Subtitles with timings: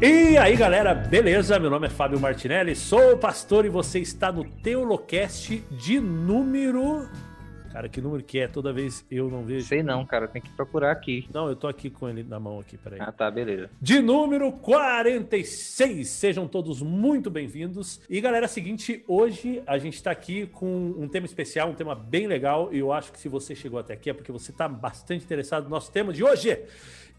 [0.00, 1.58] E aí galera, beleza?
[1.58, 7.08] Meu nome é Fábio Martinelli, sou o pastor e você está no Teolocast de número.
[7.72, 8.46] Cara, que número que é?
[8.46, 9.66] Toda vez eu não vejo.
[9.66, 11.28] Sei não, cara, tem que procurar aqui.
[11.34, 13.00] Não, eu tô aqui com ele na mão aqui, peraí.
[13.00, 13.70] Ah, tá, beleza.
[13.82, 16.08] De número 46.
[16.08, 18.00] Sejam todos muito bem-vindos.
[18.08, 21.74] E galera, é o seguinte, hoje a gente tá aqui com um tema especial, um
[21.74, 24.52] tema bem legal, e eu acho que se você chegou até aqui é porque você
[24.52, 26.56] tá bastante interessado no nosso tema de hoje.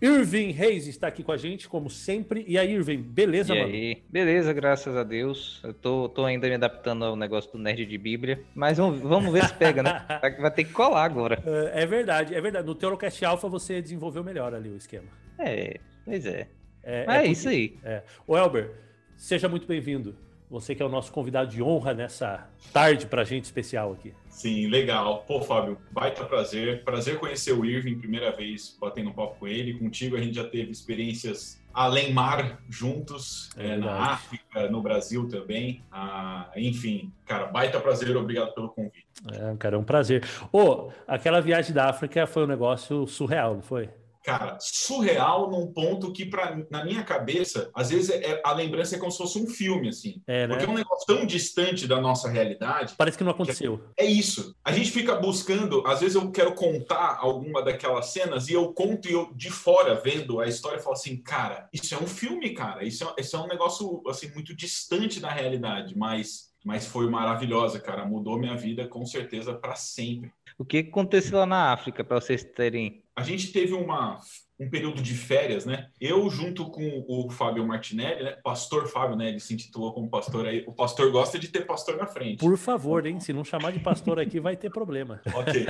[0.02, 2.45] Irving Reis está aqui com a gente, como sempre.
[2.48, 3.73] E aí, Irving, beleza, e mano?
[3.73, 4.03] aí?
[4.09, 5.59] Beleza, graças a Deus.
[5.63, 8.41] Eu tô, tô ainda me adaptando ao negócio do nerd de Bíblia.
[8.55, 10.05] Mas vamos, vamos ver se pega, né?
[10.39, 11.41] Vai ter que colar agora.
[11.45, 12.66] É, é verdade, é verdade.
[12.66, 15.08] No Teorocast Alpha você desenvolveu melhor ali o esquema.
[15.38, 16.47] É, pois é.
[16.81, 17.77] É, é, porque- isso aí.
[17.84, 18.02] É.
[18.25, 18.72] O Elber,
[19.17, 20.16] seja muito bem-vindo.
[20.49, 24.13] Você que é o nosso convidado de honra nessa tarde pra gente especial aqui.
[24.30, 25.23] Sim, legal.
[25.28, 26.83] Pô, Fábio, baita prazer.
[26.83, 29.78] Prazer conhecer o Irving, primeira vez batendo um papo com ele.
[29.78, 34.14] Contigo a gente já teve experiências além mar juntos, É na.
[34.14, 35.83] África, no Brasil também.
[35.91, 38.17] Ah, enfim, cara, baita prazer.
[38.17, 39.06] Obrigado pelo convite.
[39.31, 40.23] É, cara, é um prazer.
[40.52, 43.89] Ô, aquela viagem da África foi um negócio surreal, não foi?
[44.30, 48.99] Cara, surreal num ponto que, pra, na minha cabeça, às vezes é- a lembrança é
[48.99, 50.22] como se fosse um filme, assim.
[50.27, 50.53] É, né?
[50.53, 53.81] Porque é um negócio tão distante da nossa realidade Parece que não aconteceu.
[53.97, 54.55] É isso.
[54.63, 59.09] A gente fica buscando, às vezes eu quero contar alguma daquelas cenas e eu conto
[59.09, 62.83] e eu de fora vendo a história falo assim, cara, isso é um filme, cara.
[62.83, 67.79] Isso é, isso é um negócio assim muito distante da realidade, mas mas foi maravilhosa,
[67.79, 68.05] cara.
[68.05, 70.31] Mudou minha vida com certeza para sempre.
[70.57, 73.03] O que aconteceu lá na África, pra vocês terem.
[73.16, 74.19] A gente teve uma
[74.59, 75.88] um período de férias, né?
[76.01, 78.31] Eu junto com o Fábio Martinelli, né?
[78.43, 79.29] Pastor Fábio, né?
[79.29, 80.66] Ele se intitulou como pastor aí.
[80.67, 82.39] O pastor gosta de ter pastor na frente.
[82.39, 83.21] Por favor, hein?
[83.21, 85.21] Se não chamar de pastor aqui, vai ter problema.
[85.39, 85.66] Ok.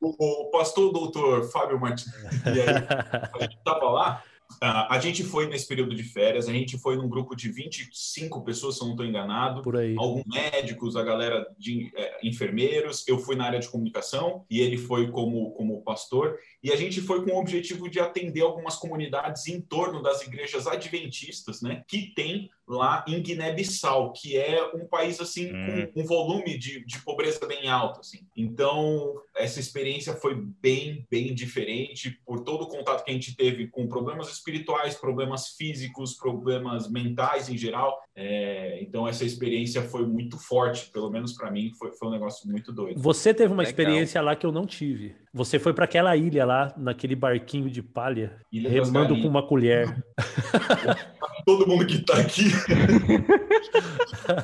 [0.00, 0.10] O,
[0.42, 2.12] o pastor doutor Fábio Martins,
[2.44, 2.68] e aí,
[3.32, 4.22] a gente estava lá,
[4.60, 8.76] a gente foi nesse período de férias, a gente foi num grupo de 25 pessoas,
[8.76, 9.94] se eu não estou enganado, Por aí.
[9.98, 14.76] alguns médicos, a galera de eh, enfermeiros, eu fui na área de comunicação e ele
[14.76, 19.46] foi como, como pastor, e a gente foi com o objetivo de atender algumas comunidades
[19.46, 25.20] em torno das igrejas adventistas, né, que tem lá em Guiné-Bissau, que é um país
[25.20, 25.86] assim Hum.
[25.92, 28.26] com um volume de, de pobreza bem alto, assim.
[28.34, 33.66] Então essa experiência foi bem, bem diferente por todo o contato que a gente teve
[33.68, 38.00] com problemas espirituais, problemas físicos, problemas mentais em geral.
[38.16, 42.48] É, então essa experiência foi muito forte, pelo menos para mim foi, foi um negócio
[42.48, 43.00] muito doido.
[43.00, 43.70] Você teve uma Legal.
[43.70, 45.16] experiência lá que eu não tive.
[45.32, 50.04] Você foi para aquela ilha lá, naquele barquinho de palha, Ilha remando com uma colher.
[51.44, 52.44] Todo mundo que tá aqui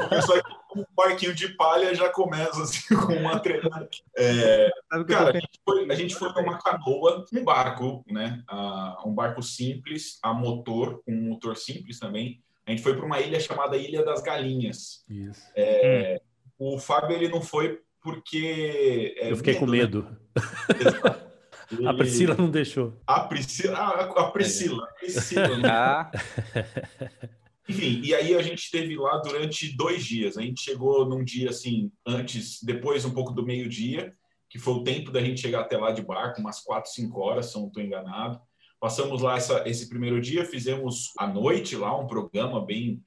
[0.09, 3.89] começou com um barquinho de palha já começa assim com uma treinada.
[4.17, 4.71] É,
[5.09, 8.43] Cara, a gente foi, a gente foi numa canoa, um barco, né?
[8.49, 12.43] Ah, um barco simples, a motor, com um motor simples também.
[12.67, 15.05] A gente foi para uma ilha chamada Ilha das Galinhas.
[15.09, 15.43] Isso.
[15.57, 16.21] É,
[16.59, 19.73] O Fábio ele não foi porque é, eu fiquei com né?
[19.73, 20.17] medo.
[20.69, 21.31] Ele-
[21.87, 23.01] A Priscila não deixou.
[23.07, 25.69] a Priscila, a, a Priscila, a Priscila, né?
[25.69, 26.11] Ah,
[27.69, 30.37] Enfim, e aí a gente esteve lá durante dois dias.
[30.37, 34.13] A gente chegou num dia assim, antes, depois um pouco do meio-dia,
[34.49, 37.47] que foi o tempo da gente chegar até lá de barco, umas quatro, cinco horas,
[37.47, 38.41] se não estou enganado.
[38.81, 43.03] Passamos lá essa- esse primeiro dia, fizemos à noite lá um programa bem,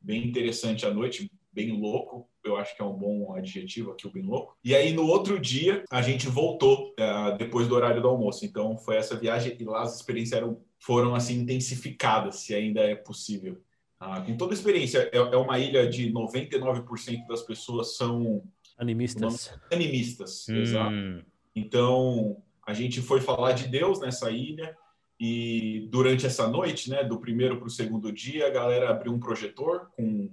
[0.00, 2.26] bem interessante à noite, bem louco.
[2.42, 4.56] Eu acho que é um bom adjetivo aqui, o bem louco.
[4.64, 8.46] E aí no outro dia a gente voltou eh, depois do horário do almoço.
[8.46, 12.94] Então foi essa viagem e lá as experiências eram, foram assim intensificadas, se ainda é
[12.94, 13.60] possível.
[14.00, 18.42] Ah, com toda a experiência, é, é uma ilha de 99% das pessoas são
[18.78, 19.52] Animistas.
[19.70, 20.94] animistas, exato.
[20.94, 21.22] hum,
[21.54, 24.74] Então, a gente foi falar de Deus nessa ilha
[25.20, 29.18] e durante essa noite, né, do primeiro para o segundo dia, a galera abriu um
[29.18, 30.30] projetor com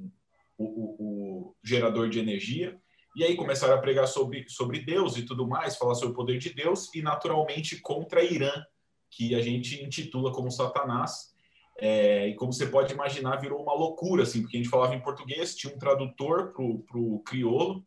[0.57, 2.79] o, o- o gerador de energia
[3.15, 6.37] e aí começaram a pregar sobre, sobre Deus e tudo mais, falar sobre o poder
[6.37, 8.51] de Deus e naturalmente contra Irã,
[9.09, 11.33] que a gente intitula como Satanás.
[11.77, 15.01] É, e como você pode imaginar, virou uma loucura, assim, porque a gente falava em
[15.01, 17.85] português, tinha um tradutor para o crioulo,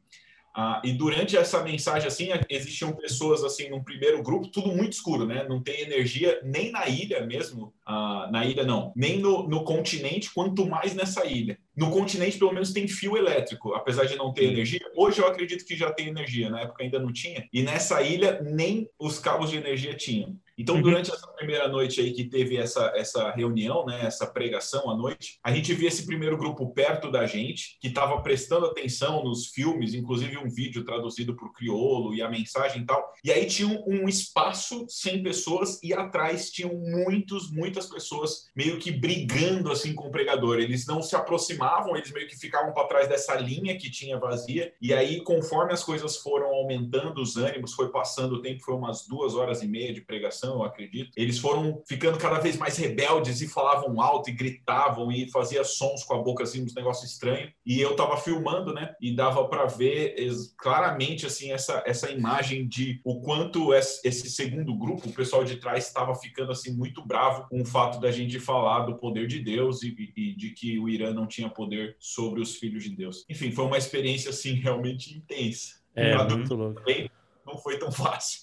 [0.61, 5.25] ah, e durante essa mensagem, assim, existiam pessoas, assim, num primeiro grupo, tudo muito escuro,
[5.25, 5.47] né?
[5.49, 10.35] Não tem energia nem na ilha mesmo, ah, na ilha não, nem no, no continente,
[10.35, 11.61] quanto mais nessa ilha.
[11.77, 14.81] No continente, pelo menos, tem fio elétrico, apesar de não ter energia.
[14.97, 17.49] Hoje eu acredito que já tem energia, na época ainda não tinha.
[17.53, 20.37] E nessa ilha, nem os cabos de energia tinham.
[20.59, 20.83] Então, uhum.
[20.83, 25.39] durante essa primeira noite aí que teve essa, essa reunião, né, essa pregação à noite,
[25.43, 29.95] a gente via esse primeiro grupo perto da gente, que estava prestando atenção nos filmes,
[29.95, 33.13] inclusive um vídeo traduzido para o crioulo e a mensagem e tal.
[33.25, 38.79] E aí tinha um, um espaço sem pessoas e atrás tinham muitos, muitas pessoas meio
[38.79, 40.59] que brigando assim com o pregador.
[40.59, 44.73] Eles não se aproximavam, eles meio que ficavam para trás dessa linha que tinha vazia.
[44.81, 49.07] E aí, conforme as coisas foram aumentando, os ânimos, foi passando o tempo, foi umas
[49.07, 51.11] duas horas e meia de pregação, eu acredito.
[51.17, 56.05] Eles foram ficando cada vez mais rebeldes e falavam alto e gritavam e fazia sons
[56.05, 57.51] com a boca assim, uns negócios estranhos.
[57.65, 58.95] E eu tava filmando, né?
[59.01, 60.17] E dava para ver
[60.57, 65.87] claramente assim essa essa imagem de o quanto esse segundo grupo, o pessoal de trás
[65.87, 69.83] estava ficando assim muito bravo com o fato da gente falar do poder de Deus
[69.83, 73.25] e, e de que o Irã não tinha poder sobre os filhos de Deus.
[73.29, 75.79] Enfim, foi uma experiência assim realmente intensa.
[75.95, 76.83] É, muito louco.
[76.85, 77.11] Bem,
[77.49, 78.43] não foi tão fácil.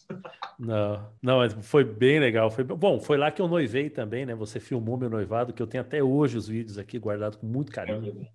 [0.57, 2.49] Não, não, foi bem legal.
[2.49, 2.99] Foi bom.
[2.99, 4.33] Foi lá que eu noivei também, né?
[4.35, 7.71] Você filmou meu noivado, que eu tenho até hoje os vídeos aqui guardados com muito
[7.71, 8.27] carinho.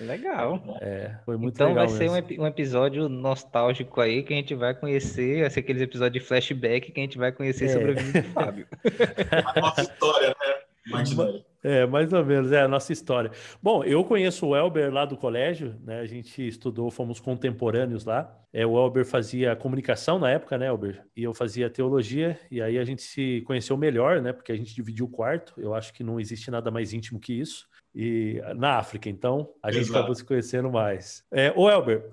[0.00, 0.62] É legal.
[0.80, 1.84] É, foi muito então legal.
[1.84, 2.28] Então vai mesmo.
[2.28, 6.22] ser um, um, episódio nostálgico aí que a gente vai conhecer, vai ser aqueles episódios
[6.22, 7.68] de flashback que a gente vai conhecer é.
[7.68, 8.66] sobre a vida do Fábio.
[9.56, 10.54] a nossa história, né?
[10.88, 11.44] Martinelli.
[11.66, 13.32] É, mais ou menos, é a nossa história.
[13.60, 15.98] Bom, eu conheço o Elber lá do colégio, né?
[15.98, 18.32] A gente estudou, fomos contemporâneos lá.
[18.52, 21.02] É, o Elber fazia comunicação na época, né, Elber?
[21.16, 24.32] E eu fazia teologia, e aí a gente se conheceu melhor, né?
[24.32, 25.54] Porque a gente dividiu o quarto.
[25.58, 27.66] Eu acho que não existe nada mais íntimo que isso.
[27.92, 29.98] E na África, então, a gente Exato.
[29.98, 31.24] acabou se conhecendo mais.
[31.32, 32.04] É, o Elber,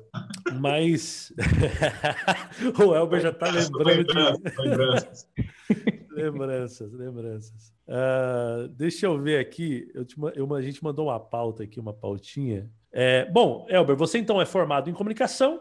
[0.53, 1.31] mas
[2.83, 4.61] o Elber já está lembrando de.
[4.61, 5.27] Lembranças,
[6.13, 6.91] lembranças.
[6.93, 7.73] lembranças.
[7.87, 9.89] Uh, deixa eu ver aqui.
[9.93, 12.69] Eu te, eu, a gente mandou uma pauta aqui, uma pautinha.
[12.91, 15.59] É, bom, Elber, você então é formado em comunicação.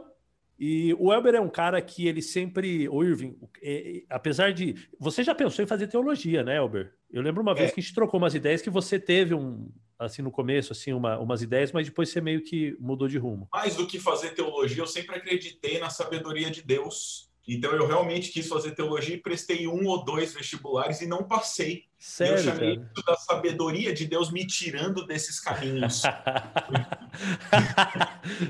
[0.59, 2.89] E o Elber é um cara que ele sempre.
[2.89, 4.77] O Irving, é, é, apesar de.
[4.99, 6.95] Você já pensou em fazer teologia, né, Elber?
[7.11, 7.75] Eu lembro uma vez é.
[7.75, 9.69] que a gente trocou umas ideias que você teve um.
[9.99, 13.49] Assim, no começo, assim, uma, umas ideias, mas depois você meio que mudou de rumo.
[13.53, 18.31] Mais do que fazer teologia, eu sempre acreditei na sabedoria de Deus então eu realmente
[18.31, 21.85] quis fazer teologia e prestei um ou dois vestibulares e não passei.
[21.99, 22.91] Sério, eu chamei cara?
[22.95, 26.03] isso da sabedoria de Deus me tirando desses caminhos.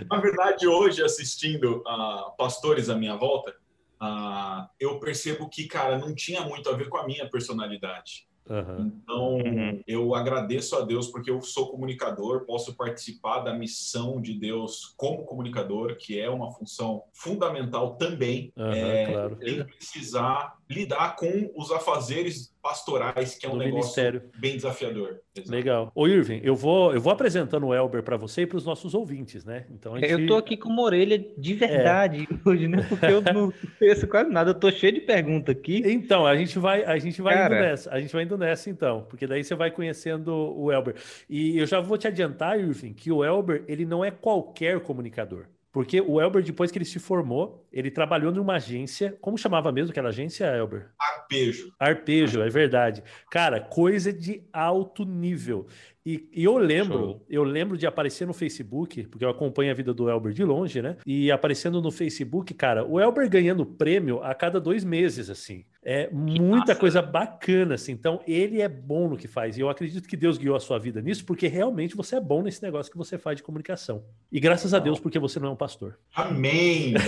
[0.09, 3.55] Na verdade, hoje, assistindo a uh, pastores à minha volta,
[4.01, 8.27] uh, eu percebo que, cara, não tinha muito a ver com a minha personalidade.
[8.49, 8.93] Uhum.
[9.03, 9.83] Então, uhum.
[9.87, 15.25] eu agradeço a Deus porque eu sou comunicador, posso participar da missão de Deus como
[15.25, 18.53] comunicador, que é uma função fundamental também.
[18.57, 19.37] Uhum, é, claro.
[19.37, 24.23] Tem que precisar lidar com os afazeres pastorais, que é um negócio ministério.
[24.39, 25.21] bem desafiador.
[25.35, 25.51] Exato.
[25.51, 25.93] Legal.
[25.95, 28.95] Ô, Irving, eu vou, eu vou apresentando o Elber para você e para os nossos
[28.95, 29.67] ouvintes, né?
[29.71, 30.11] Então gente...
[30.11, 32.35] Eu tô aqui com uma orelha de verdade é.
[32.49, 32.87] hoje, né?
[32.89, 35.83] Porque eu não conheço quase nada, eu tô cheio de pergunta aqui.
[35.85, 37.57] Então, a gente vai, a gente vai Cara...
[37.57, 40.95] indo nessa, a gente vai indo nessa então, porque daí você vai conhecendo o Elber.
[41.29, 45.47] E eu já vou te adiantar, Irving, que o Elber, ele não é qualquer comunicador.
[45.73, 49.17] Porque o Elber, depois que ele se formou, ele trabalhou numa agência.
[49.23, 50.91] Como chamava mesmo aquela agência, Elber?
[51.01, 51.73] Arpejo.
[51.81, 53.03] Arpejo, é verdade.
[53.31, 55.67] Cara, coisa de alto nível.
[56.05, 57.27] E, e, eu lembro, Show.
[57.31, 60.83] eu lembro de aparecer no Facebook, porque eu acompanho a vida do Elber de longe,
[60.83, 60.97] né?
[61.07, 65.65] E aparecendo no Facebook, cara, o Elber ganhando prêmio a cada dois meses, assim.
[65.85, 66.75] É que muita massa.
[66.77, 67.93] coisa bacana, assim.
[67.93, 69.57] Então, ele é bom no que faz.
[69.57, 72.43] E eu acredito que Deus guiou a sua vida nisso, porque realmente você é bom
[72.43, 74.05] nesse negócio que você faz de comunicação.
[74.31, 75.99] E graças a Deus, porque você não é um pastor.
[76.15, 76.95] Amém!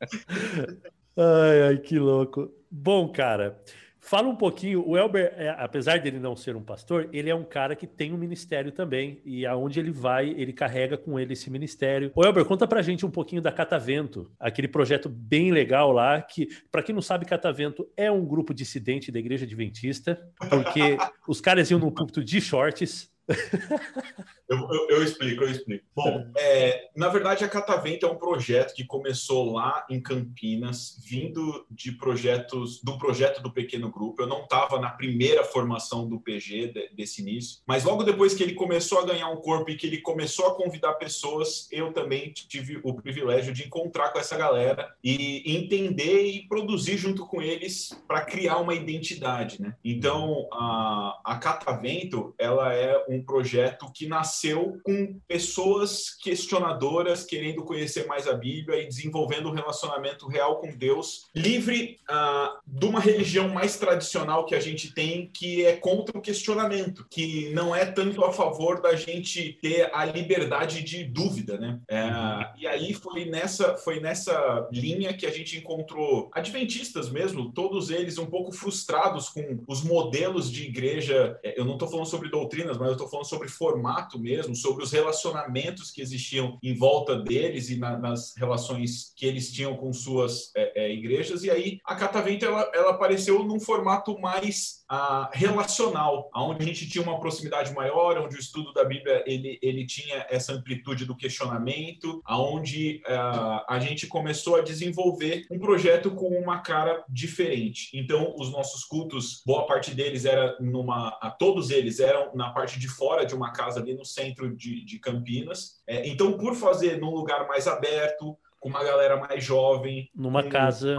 [1.16, 2.50] ai, ai, que louco.
[2.70, 3.58] Bom, cara.
[4.00, 7.44] Fala um pouquinho, o Elber, é, apesar dele não ser um pastor, ele é um
[7.44, 11.50] cara que tem um ministério também, e aonde ele vai, ele carrega com ele esse
[11.50, 12.10] ministério.
[12.14, 16.48] O Elber, conta pra gente um pouquinho da Catavento, aquele projeto bem legal lá, que,
[16.70, 21.70] para quem não sabe, Catavento é um grupo dissidente da Igreja Adventista, porque os caras
[21.70, 23.10] iam no púlpito de shorts,
[24.48, 25.84] eu, eu, eu, explico, eu explico.
[25.94, 31.66] Bom, é, na verdade, a Catavento é um projeto que começou lá em Campinas, vindo
[31.70, 34.22] de projetos do projeto do pequeno grupo.
[34.22, 38.42] Eu não estava na primeira formação do PG de, desse início, mas logo depois que
[38.42, 42.32] ele começou a ganhar um corpo e que ele começou a convidar pessoas, eu também
[42.32, 47.90] tive o privilégio de encontrar com essa galera e entender e produzir junto com eles
[48.06, 49.76] para criar uma identidade, né?
[49.84, 57.24] Então, a, a Catavento, ela é um um projeto que nasceu com pessoas que questionadoras,
[57.24, 62.84] querendo conhecer mais a Bíblia e desenvolvendo um relacionamento real com Deus, livre uh, de
[62.84, 67.74] uma religião mais tradicional que a gente tem, que é contra o questionamento, que não
[67.74, 71.80] é tanto a favor da gente ter a liberdade de dúvida, né?
[71.90, 77.88] Uh, e aí foi nessa, foi nessa linha que a gente encontrou adventistas mesmo, todos
[77.88, 81.38] eles um pouco frustrados com os modelos de igreja.
[81.42, 84.82] É, eu não estou falando sobre doutrinas, mas eu estou falando sobre formato mesmo, sobre
[84.84, 89.92] os relacionamentos que existiam em volta deles e na, nas relações que eles tinham com
[89.92, 91.44] suas é, é, igrejas.
[91.44, 96.88] E aí a Catavento ela, ela apareceu num formato mais ah, relacional, onde a gente
[96.88, 101.16] tinha uma proximidade maior, onde o estudo da Bíblia ele, ele tinha essa amplitude do
[101.16, 107.90] questionamento, aonde ah, a gente começou a desenvolver um projeto com uma cara diferente.
[107.92, 112.88] Então, os nossos cultos, boa parte deles era numa, todos eles eram na parte de
[112.98, 115.80] fora de uma casa ali no centro de, de Campinas.
[115.86, 120.10] É, então, por fazer num lugar mais aberto, com uma galera mais jovem.
[120.14, 120.96] Numa casa.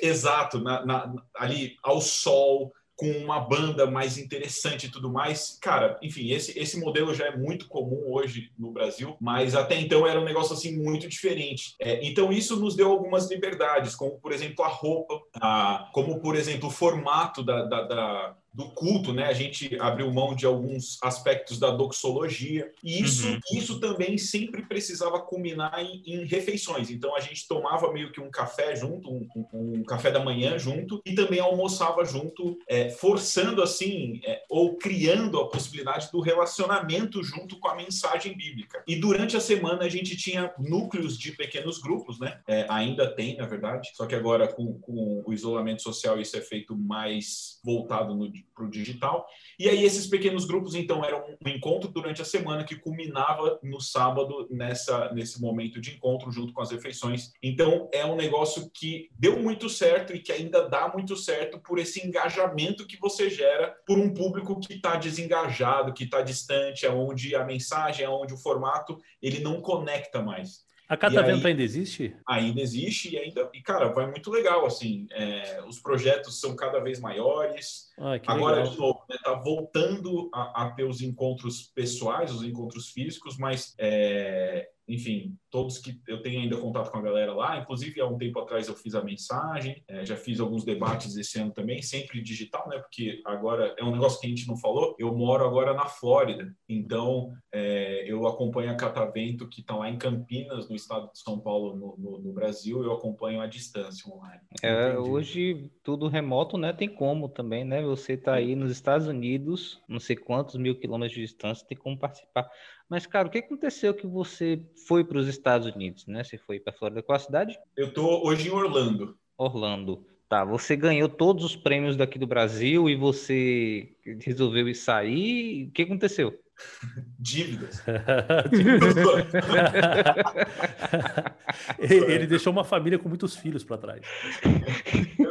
[0.00, 5.58] Exato, na, na, ali ao sol, com uma banda mais interessante e tudo mais.
[5.60, 10.06] Cara, enfim, esse, esse modelo já é muito comum hoje no Brasil, mas até então
[10.06, 11.74] era um negócio assim muito diferente.
[11.80, 16.36] É, então isso nos deu algumas liberdades, como por exemplo a roupa, a, como por
[16.36, 19.26] exemplo o formato da, da, da do culto, né?
[19.26, 23.38] A gente abriu mão de alguns aspectos da doxologia e isso, uhum.
[23.52, 26.90] isso também sempre precisava culminar em, em, refeições.
[26.90, 30.58] Então a gente tomava meio que um café junto, um, um, um café da manhã
[30.58, 37.22] junto e também almoçava junto, é, forçando assim é, ou criando a possibilidade do relacionamento
[37.22, 38.82] junto com a mensagem bíblica.
[38.86, 42.40] E durante a semana a gente tinha núcleos de pequenos grupos, né?
[42.48, 46.40] É, ainda tem, na verdade, só que agora com, com o isolamento social isso é
[46.40, 49.26] feito mais voltado no para o digital.
[49.58, 53.80] E aí esses pequenos grupos, então, eram um encontro durante a semana que culminava no
[53.80, 57.32] sábado nessa nesse momento de encontro junto com as refeições.
[57.42, 61.78] Então é um negócio que deu muito certo e que ainda dá muito certo por
[61.78, 67.34] esse engajamento que você gera por um público que está desengajado, que está distante, aonde
[67.34, 70.69] a mensagem, aonde o formato ele não conecta mais.
[70.90, 72.16] A Catavento aí, ainda existe?
[72.26, 76.80] Ainda existe e ainda, e cara, vai muito legal, assim, é, os projetos são cada
[76.80, 77.92] vez maiores.
[78.26, 78.72] Agora, legal.
[78.72, 83.72] de novo, né, tá voltando a, a, ter os encontros pessoais, os encontros físicos, mas
[83.78, 88.18] é, enfim, todos que eu tenho ainda contato com a galera lá, inclusive há um
[88.18, 92.20] tempo atrás eu fiz a mensagem, é, já fiz alguns debates esse ano também, sempre
[92.20, 92.78] digital, né?
[92.78, 96.52] Porque agora é um negócio que a gente não falou, eu moro agora na Flórida,
[96.68, 101.38] então é, eu acompanho a Catavento que está lá em Campinas, no estado de São
[101.38, 104.40] Paulo, no, no, no Brasil, eu acompanho à distância online.
[104.62, 106.72] É, hoje tudo remoto, né?
[106.72, 107.82] Tem como também, né?
[107.82, 111.98] Você está aí nos Estados Unidos, não sei quantos mil quilômetros de distância, tem como
[111.98, 112.50] participar.
[112.90, 116.24] Mas, cara, o que aconteceu que você foi para os Estados Unidos, né?
[116.24, 117.00] Você foi para Flórida.
[117.00, 117.56] Qual a cidade?
[117.76, 119.16] Eu tô hoje em Orlando.
[119.38, 120.04] Orlando.
[120.28, 125.68] Tá, você ganhou todos os prêmios daqui do Brasil e você resolveu ir sair.
[125.68, 126.36] O que aconteceu?
[127.18, 127.80] Dívidas.
[131.78, 134.02] Ele deixou uma família com muitos filhos para trás.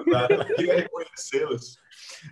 [0.55, 1.77] Queria reconhecê-los.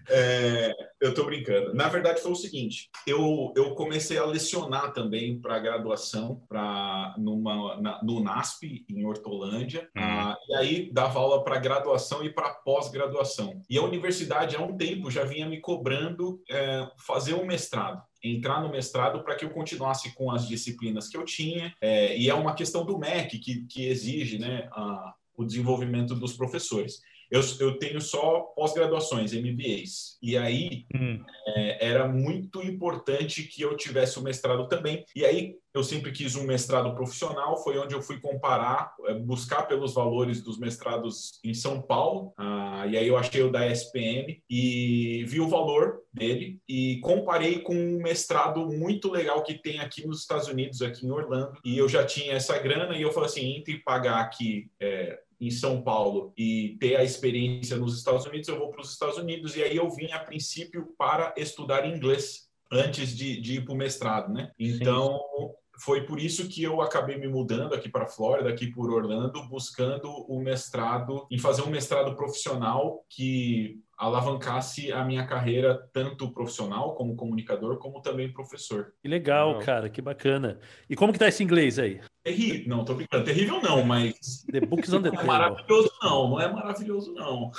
[0.10, 1.74] É, eu estou brincando.
[1.74, 7.80] Na verdade, foi o seguinte: eu, eu comecei a lecionar também para graduação, para numa
[7.80, 10.04] na, no NASP em Hortolândia, uhum.
[10.04, 13.62] ah, e aí dava aula para graduação e para pós-graduação.
[13.70, 18.62] E a universidade há um tempo já vinha me cobrando é, fazer um mestrado entrar
[18.62, 21.74] no mestrado para que eu continuasse com as disciplinas que eu tinha.
[21.80, 26.34] É, e é uma questão do MEC que, que exige né, a, o desenvolvimento dos
[26.34, 27.00] professores.
[27.30, 30.18] Eu, eu tenho só pós-graduações, MBAs.
[30.22, 31.24] E aí hum.
[31.48, 35.06] é, era muito importante que eu tivesse o mestrado também.
[35.16, 39.64] E aí eu sempre quis um mestrado profissional, foi onde eu fui comparar, é, buscar
[39.64, 42.34] pelos valores dos mestrados em São Paulo.
[42.38, 47.60] Ah, e aí eu achei o da SPM e vi o valor dele e comparei
[47.60, 51.54] com um mestrado muito legal que tem aqui nos Estados Unidos, aqui em Orlando.
[51.64, 55.52] E eu já tinha essa grana e eu falei assim, entre pagar aqui é, em
[55.52, 59.56] São Paulo e ter a experiência nos Estados Unidos, eu vou para os Estados Unidos.
[59.56, 63.78] E aí eu vim, a princípio, para estudar inglês antes de, de ir para o
[63.78, 64.52] mestrado, né?
[64.60, 65.48] Então, Sim.
[65.80, 69.48] Foi por isso que eu acabei me mudando aqui para a Flórida, aqui por Orlando,
[69.48, 76.94] buscando o mestrado, em fazer um mestrado profissional que alavancasse a minha carreira tanto profissional
[76.94, 78.94] como comunicador, como também professor.
[79.02, 80.60] Que legal, cara, que bacana.
[80.88, 82.00] E como que tá esse inglês aí?
[82.24, 84.46] Terrível, não, tô brincando, terrível não, mas...
[84.52, 87.52] The books on the Não é maravilhoso não, não é maravilhoso não.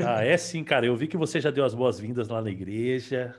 [0.00, 3.36] Ah, é sim, cara, eu vi que você já deu as boas-vindas lá na igreja,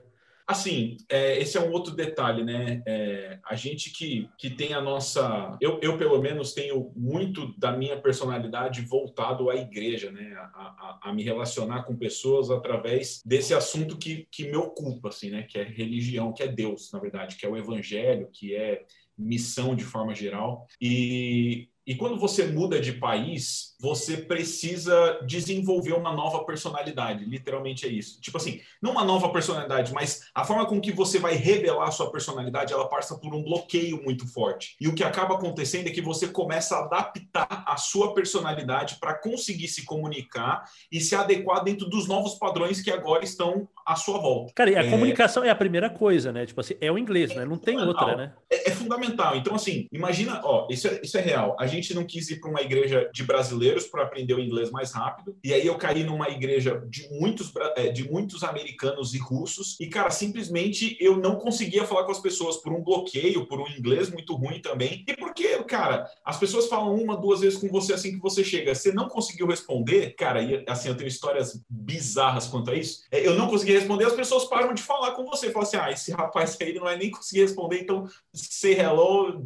[0.48, 2.84] Assim, é, esse é um outro detalhe, né?
[2.86, 5.58] É, a gente que, que tem a nossa.
[5.60, 10.34] Eu, eu, pelo menos, tenho muito da minha personalidade voltado à igreja, né?
[10.36, 15.32] A, a, a, me relacionar com pessoas através desse assunto que, que me ocupa, assim,
[15.32, 15.44] né?
[15.44, 18.84] Que é religião, que é Deus, na verdade, que é o evangelho, que é
[19.18, 20.68] missão de forma geral.
[20.80, 27.25] E, e quando você muda de país, você precisa desenvolver uma nova personalidade.
[27.25, 28.20] Literalmente é isso.
[28.20, 31.92] Tipo assim, não uma nova personalidade, mas a forma com que você vai revelar a
[31.92, 34.75] sua personalidade, ela passa por um bloqueio muito forte.
[34.82, 39.13] E o que acaba acontecendo é que você começa a adaptar a sua personalidade para
[39.13, 44.18] conseguir se comunicar e se adequar dentro dos novos padrões que agora estão à sua
[44.18, 44.51] volta.
[44.56, 44.89] Cara, e a é...
[44.89, 46.46] comunicação é a primeira coisa, né?
[46.46, 47.46] Tipo assim, é o inglês, é né?
[47.46, 48.34] Não tem outra, né?
[48.50, 49.36] É, é, fundamental.
[49.36, 51.56] Então, assim, imagina, ó, isso é, isso é real.
[51.60, 54.72] A gente não quis ir para uma igreja de brasileiros brasileiros para aprender o inglês
[54.72, 55.38] mais rápido.
[55.44, 59.77] E aí eu caí numa igreja de muitos, é, de muitos americanos e russos.
[59.79, 63.67] E, cara, simplesmente eu não conseguia falar com as pessoas por um bloqueio, por um
[63.67, 65.03] inglês muito ruim também.
[65.08, 68.74] E porque, cara, as pessoas falam uma, duas vezes com você assim que você chega.
[68.74, 73.03] Você não conseguiu responder, cara, e assim, eu tenho histórias bizarras quanto a isso.
[73.12, 75.51] É, eu não consegui responder, as pessoas param de falar com você.
[75.51, 79.46] Falam assim: ah, esse rapaz aí não vai nem conseguir responder, então say hello.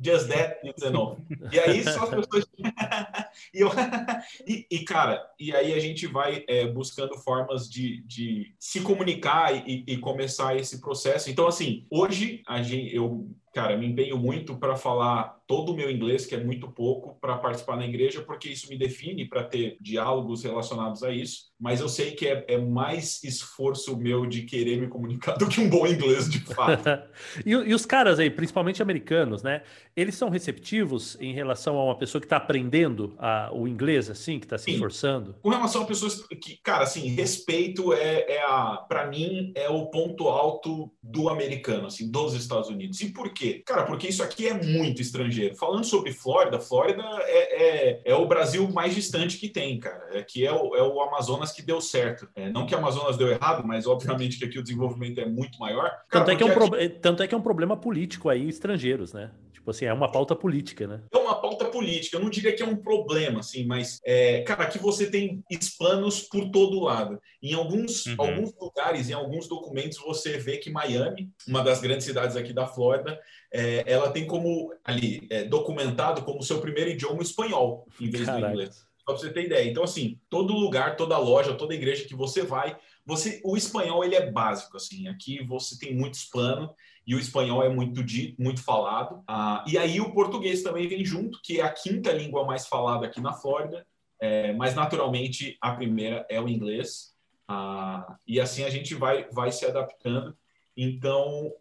[0.00, 1.22] Just That e 19.
[1.52, 2.46] E aí só as pessoas.
[3.52, 3.70] e, eu...
[4.46, 9.54] e, e, cara, e aí a gente vai é, buscando formas de, de se comunicar
[9.66, 11.30] e, e, começar esse processo.
[11.30, 15.90] Então, assim, hoje a gente, eu, cara, me empenho muito para falar todo o meu
[15.90, 19.78] inglês, que é muito pouco, para participar na igreja, porque isso me define para ter
[19.80, 21.46] diálogos relacionados a isso.
[21.58, 25.58] Mas eu sei que é, é, mais esforço meu de querer me comunicar do que
[25.58, 26.86] um bom inglês, de fato.
[27.46, 29.62] e, e, os caras aí, principalmente americanos, né?
[29.96, 34.38] Eles são receptivos em relação a uma pessoa que está aprendendo a, o inglês, assim,
[34.38, 35.34] que está se esforçando?
[35.40, 39.86] Com relação a pessoas que, cara, assim, respeito é, é a, para mim, é o
[39.86, 43.00] ponto alto do americano, assim, dos Estados Unidos.
[43.00, 43.45] E por quê?
[43.64, 45.54] Cara, porque isso aqui é muito estrangeiro.
[45.54, 50.08] Falando sobre Flórida, Flórida é, é, é, o Brasil mais distante que tem, cara.
[50.12, 52.28] É que é o, é o Amazonas que deu certo.
[52.34, 55.58] É, não que o Amazonas deu errado, mas obviamente que aqui o desenvolvimento é muito
[55.58, 55.90] maior.
[56.08, 56.88] Cara, tanto, é que é um aqui...
[56.88, 59.30] tanto é que é um problema político aí, estrangeiros, né?
[59.52, 61.00] Tipo assim, é uma pauta política, né?
[61.12, 62.16] É uma pauta política.
[62.16, 66.20] Eu não diria que é um problema, assim, mas, é, cara, aqui você tem hispanos
[66.20, 67.18] por todo lado.
[67.42, 68.14] Em alguns, uhum.
[68.18, 72.66] alguns lugares, em alguns documentos, você vê que Miami, uma das grandes cidades aqui da
[72.66, 73.18] Flórida,
[73.52, 78.46] é, ela tem como ali é, documentado como seu primeiro idioma espanhol, em vez Caraca.
[78.46, 78.86] do inglês.
[78.98, 79.70] Só para você ter ideia.
[79.70, 84.16] Então, assim, todo lugar, toda loja, toda igreja que você vai, você, o espanhol ele
[84.16, 85.06] é básico, assim.
[85.06, 86.74] Aqui você tem muito hispano
[87.06, 88.04] e o espanhol é muito
[88.38, 89.22] muito falado.
[89.28, 93.06] Ah, e aí o português também vem junto, que é a quinta língua mais falada
[93.06, 93.86] aqui na Flórida.
[94.18, 97.14] É, mas naturalmente a primeira é o inglês.
[97.46, 100.36] Ah, e assim a gente vai, vai se adaptando.
[100.76, 101.52] Então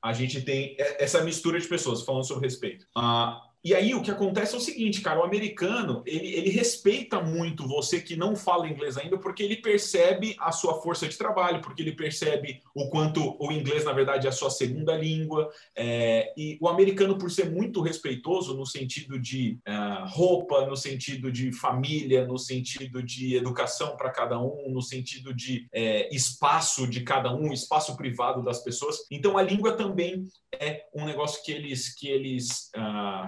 [0.00, 2.86] a gente tem essa mistura de pessoas falando sobre respeito.
[2.96, 7.20] Ah, e aí o que acontece é o seguinte, cara, o americano, ele, ele respeita
[7.20, 11.60] muito você que não fala inglês ainda, porque ele percebe a sua força de trabalho,
[11.60, 15.50] porque ele percebe o quanto o inglês, na verdade, é a sua segunda língua.
[15.76, 21.32] É, e o americano, por ser muito respeitoso no sentido de uh, roupa, no sentido
[21.32, 27.00] de família, no sentido de educação para cada um, no sentido de é, espaço de
[27.00, 28.98] cada um, espaço privado das pessoas.
[29.10, 30.22] Então a língua também
[30.54, 32.70] é um negócio que eles, que eles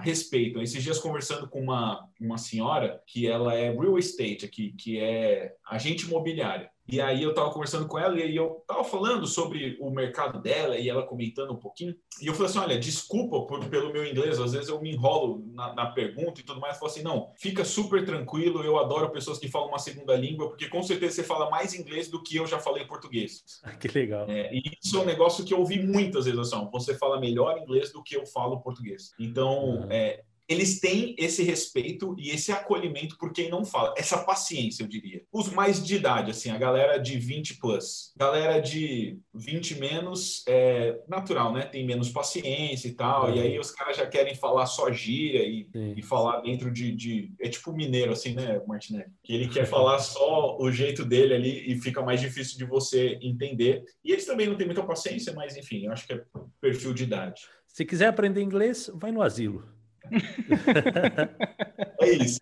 [0.01, 0.61] respeitam respeitam.
[0.61, 5.55] Esses dias conversando com uma, uma senhora que ela é real estate aqui, que é
[5.65, 6.69] agente imobiliária.
[6.91, 10.77] E aí eu estava conversando com ela e eu estava falando sobre o mercado dela
[10.77, 11.95] e ela comentando um pouquinho.
[12.21, 15.43] E eu falei assim, olha, desculpa por, pelo meu inglês, às vezes eu me enrolo
[15.53, 16.75] na, na pergunta e tudo mais.
[16.75, 20.49] Eu falei assim, não, fica super tranquilo, eu adoro pessoas que falam uma segunda língua,
[20.49, 23.43] porque com certeza você fala mais inglês do que eu já falei português.
[23.79, 24.25] Que legal.
[24.27, 27.57] É, e isso é um negócio que eu ouvi muitas vezes, assim, você fala melhor
[27.57, 29.11] inglês do que eu falo português.
[29.17, 29.87] Então, uhum.
[29.89, 34.87] é, eles têm esse respeito e esse acolhimento por quem não fala, essa paciência, eu
[34.87, 35.21] diria.
[35.31, 40.99] Os mais de idade, assim, a galera de 20 plus, galera de 20 menos, é
[41.07, 41.65] natural, né?
[41.65, 45.69] Tem menos paciência e tal, e aí os caras já querem falar só gíria e,
[45.95, 49.11] e falar dentro de, de, É tipo mineiro, assim, né, Martinelli?
[49.23, 53.19] Que ele quer falar só o jeito dele ali e fica mais difícil de você
[53.21, 53.83] entender.
[54.03, 56.23] E eles também não têm muita paciência, mas enfim, eu acho que é
[56.59, 57.43] perfil de idade.
[57.67, 59.78] Se quiser aprender inglês, vai no asilo.
[62.01, 62.39] é isso.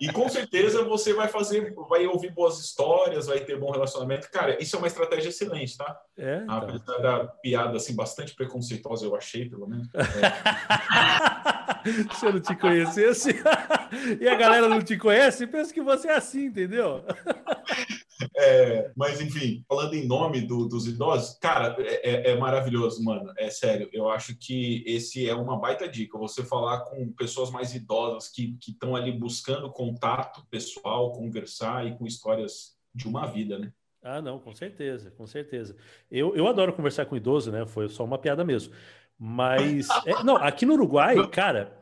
[0.00, 4.30] E com certeza você vai fazer, vai ouvir boas histórias, vai ter bom relacionamento.
[4.30, 6.00] Cara, isso é uma estratégia excelente, tá?
[6.16, 6.56] É, então.
[6.56, 9.88] Apesar da piada assim, bastante preconceituosa, eu achei, pelo menos.
[9.94, 10.00] É.
[12.18, 13.30] Se eu não te conhecesse
[14.20, 17.04] e a galera não te conhece, pensa que você é assim, entendeu?
[18.36, 23.32] É, mas, enfim, falando em nome do, dos idosos, cara, é, é, é, maravilhoso, mano.
[23.38, 23.88] É sério.
[23.92, 26.18] Eu acho que esse é uma baita dica.
[26.18, 32.06] Você falar com pessoas mais idosas que estão ali buscando contato pessoal, conversar e com
[32.06, 33.72] histórias de uma vida, né?
[34.02, 35.76] Ah, não, com certeza, com certeza.
[36.10, 37.66] Eu, eu adoro conversar com idoso, né?
[37.66, 38.72] Foi só uma piada mesmo.
[39.22, 41.78] Mas, é, não, aqui no Uruguai, cara,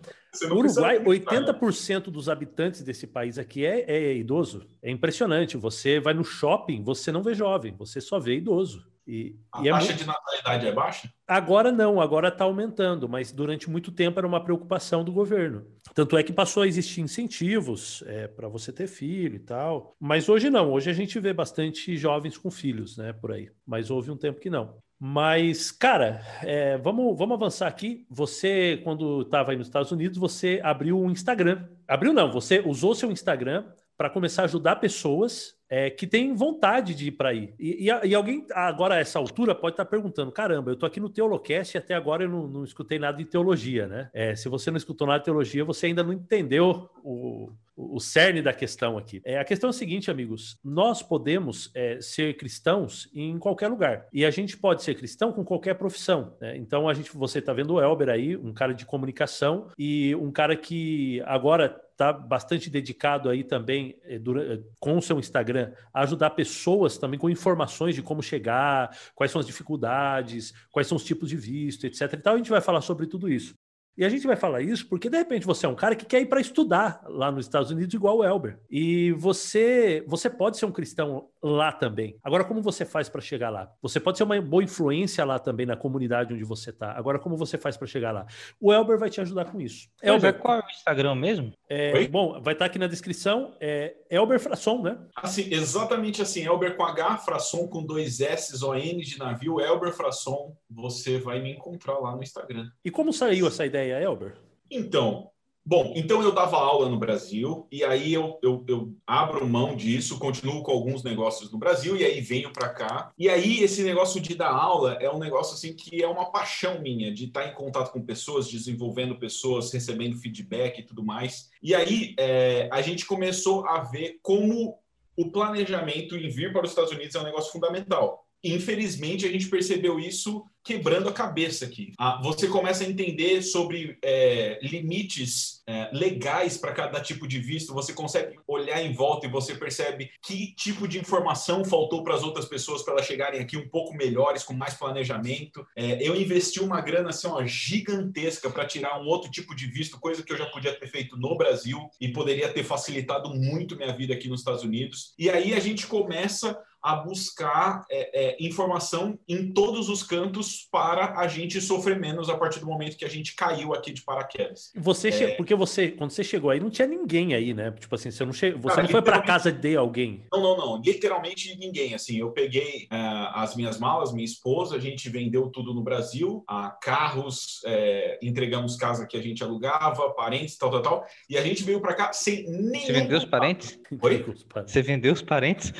[0.50, 4.66] Uruguai, 80% dos habitantes desse país aqui é, é, idoso.
[4.82, 5.56] É impressionante.
[5.56, 8.84] Você vai no shopping, você não vê jovem, você só vê idoso.
[9.06, 9.98] E, a e é taxa muito...
[9.98, 11.10] de natalidade é baixa?
[11.26, 15.64] Agora não, agora está aumentando, mas durante muito tempo era uma preocupação do governo.
[15.94, 19.96] Tanto é que passou a existir incentivos é, para você ter filho e tal.
[19.98, 23.48] Mas hoje não, hoje a gente vê bastante jovens com filhos, né, por aí.
[23.66, 24.76] Mas houve um tempo que não.
[25.00, 28.04] Mas, cara, é, vamos, vamos avançar aqui.
[28.10, 31.68] Você, quando estava aí nos Estados Unidos, você abriu um Instagram.
[31.86, 33.64] Abriu não, você usou seu Instagram
[33.98, 37.52] para começar a ajudar pessoas é, que têm vontade de ir para aí.
[37.58, 40.86] E, e, e, alguém, agora, a essa altura, pode estar tá perguntando: caramba, eu estou
[40.86, 44.08] aqui no Teolocast e até agora eu não, não escutei nada de teologia, né?
[44.14, 48.40] É, se você não escutou nada de teologia, você ainda não entendeu o, o cerne
[48.40, 49.20] da questão aqui.
[49.24, 54.06] É, a questão é a seguinte, amigos: nós podemos é, ser cristãos em qualquer lugar.
[54.12, 56.36] E a gente pode ser cristão com qualquer profissão.
[56.40, 56.56] Né?
[56.56, 60.30] Então, a gente, você está vendo o Elber aí, um cara de comunicação e um
[60.30, 66.02] cara que agora está bastante dedicado aí também é, é, com o seu Instagram a
[66.02, 71.04] ajudar pessoas também com informações de como chegar, quais são as dificuldades, quais são os
[71.04, 72.14] tipos de visto, etc.
[72.14, 73.57] Então a gente vai falar sobre tudo isso.
[73.98, 76.20] E a gente vai falar isso porque, de repente, você é um cara que quer
[76.20, 78.60] ir para estudar lá nos Estados Unidos, igual o Elber.
[78.70, 82.16] E você, você pode ser um cristão lá também.
[82.22, 83.68] Agora, como você faz para chegar lá?
[83.82, 86.92] Você pode ser uma boa influência lá também na comunidade onde você está.
[86.92, 88.24] Agora, como você faz para chegar lá?
[88.60, 89.88] O Elber vai te ajudar com isso.
[90.00, 91.52] Elber, qual é o Instagram mesmo?
[91.68, 93.56] É, bom, vai estar tá aqui na descrição.
[93.60, 94.96] É Elber Frasson, né?
[95.16, 96.46] Assim, exatamente assim.
[96.46, 100.56] Elber com H, Frasson com dois S, O, N de navio, Elber Frasson.
[100.70, 102.70] Você vai me encontrar lá no Instagram.
[102.84, 103.87] E como saiu essa ideia?
[103.88, 104.34] Ideia, Elber?
[104.70, 105.30] Então,
[105.64, 110.18] bom, então eu dava aula no Brasil e aí eu, eu, eu abro mão disso,
[110.18, 113.12] continuo com alguns negócios no Brasil e aí venho para cá.
[113.18, 116.80] E aí esse negócio de dar aula é um negócio assim que é uma paixão
[116.80, 121.50] minha de estar em contato com pessoas, desenvolvendo pessoas, recebendo feedback e tudo mais.
[121.62, 124.78] E aí é, a gente começou a ver como
[125.16, 128.27] o planejamento em vir para os Estados Unidos é um negócio fundamental.
[128.42, 131.92] Infelizmente, a gente percebeu isso quebrando a cabeça aqui.
[131.98, 137.72] Ah, você começa a entender sobre é, limites é, legais para cada tipo de visto,
[137.72, 142.22] você consegue olhar em volta e você percebe que tipo de informação faltou para as
[142.22, 145.66] outras pessoas para elas chegarem aqui um pouco melhores, com mais planejamento.
[145.74, 149.98] É, eu investi uma grana assim, ó, gigantesca para tirar um outro tipo de visto,
[149.98, 153.96] coisa que eu já podia ter feito no Brasil e poderia ter facilitado muito minha
[153.96, 155.14] vida aqui nos Estados Unidos.
[155.18, 161.18] E aí a gente começa a buscar é, é, informação em todos os cantos para
[161.18, 164.72] a gente sofrer menos a partir do momento que a gente caiu aqui de paraquedas.
[164.74, 165.34] Você é...
[165.34, 167.70] porque você quando você chegou aí não tinha ninguém aí, né?
[167.72, 168.52] Tipo assim, você não che...
[168.52, 170.22] você Cara, não foi para casa de alguém?
[170.32, 171.92] Não, não, não, literalmente ninguém.
[171.92, 176.42] Assim, eu peguei uh, as minhas malas, minha esposa, a gente vendeu tudo no Brasil,
[176.50, 181.42] uh, carros, uh, entregamos casa que a gente alugava, parentes, tal, tal, tal, e a
[181.42, 182.86] gente veio para cá sem nenhum.
[182.86, 183.78] Você vendeu os parentes?
[184.00, 184.24] Oi?
[184.66, 185.70] Você vendeu os parentes?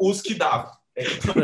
[0.00, 0.72] Os que dava.
[0.96, 1.34] É, então,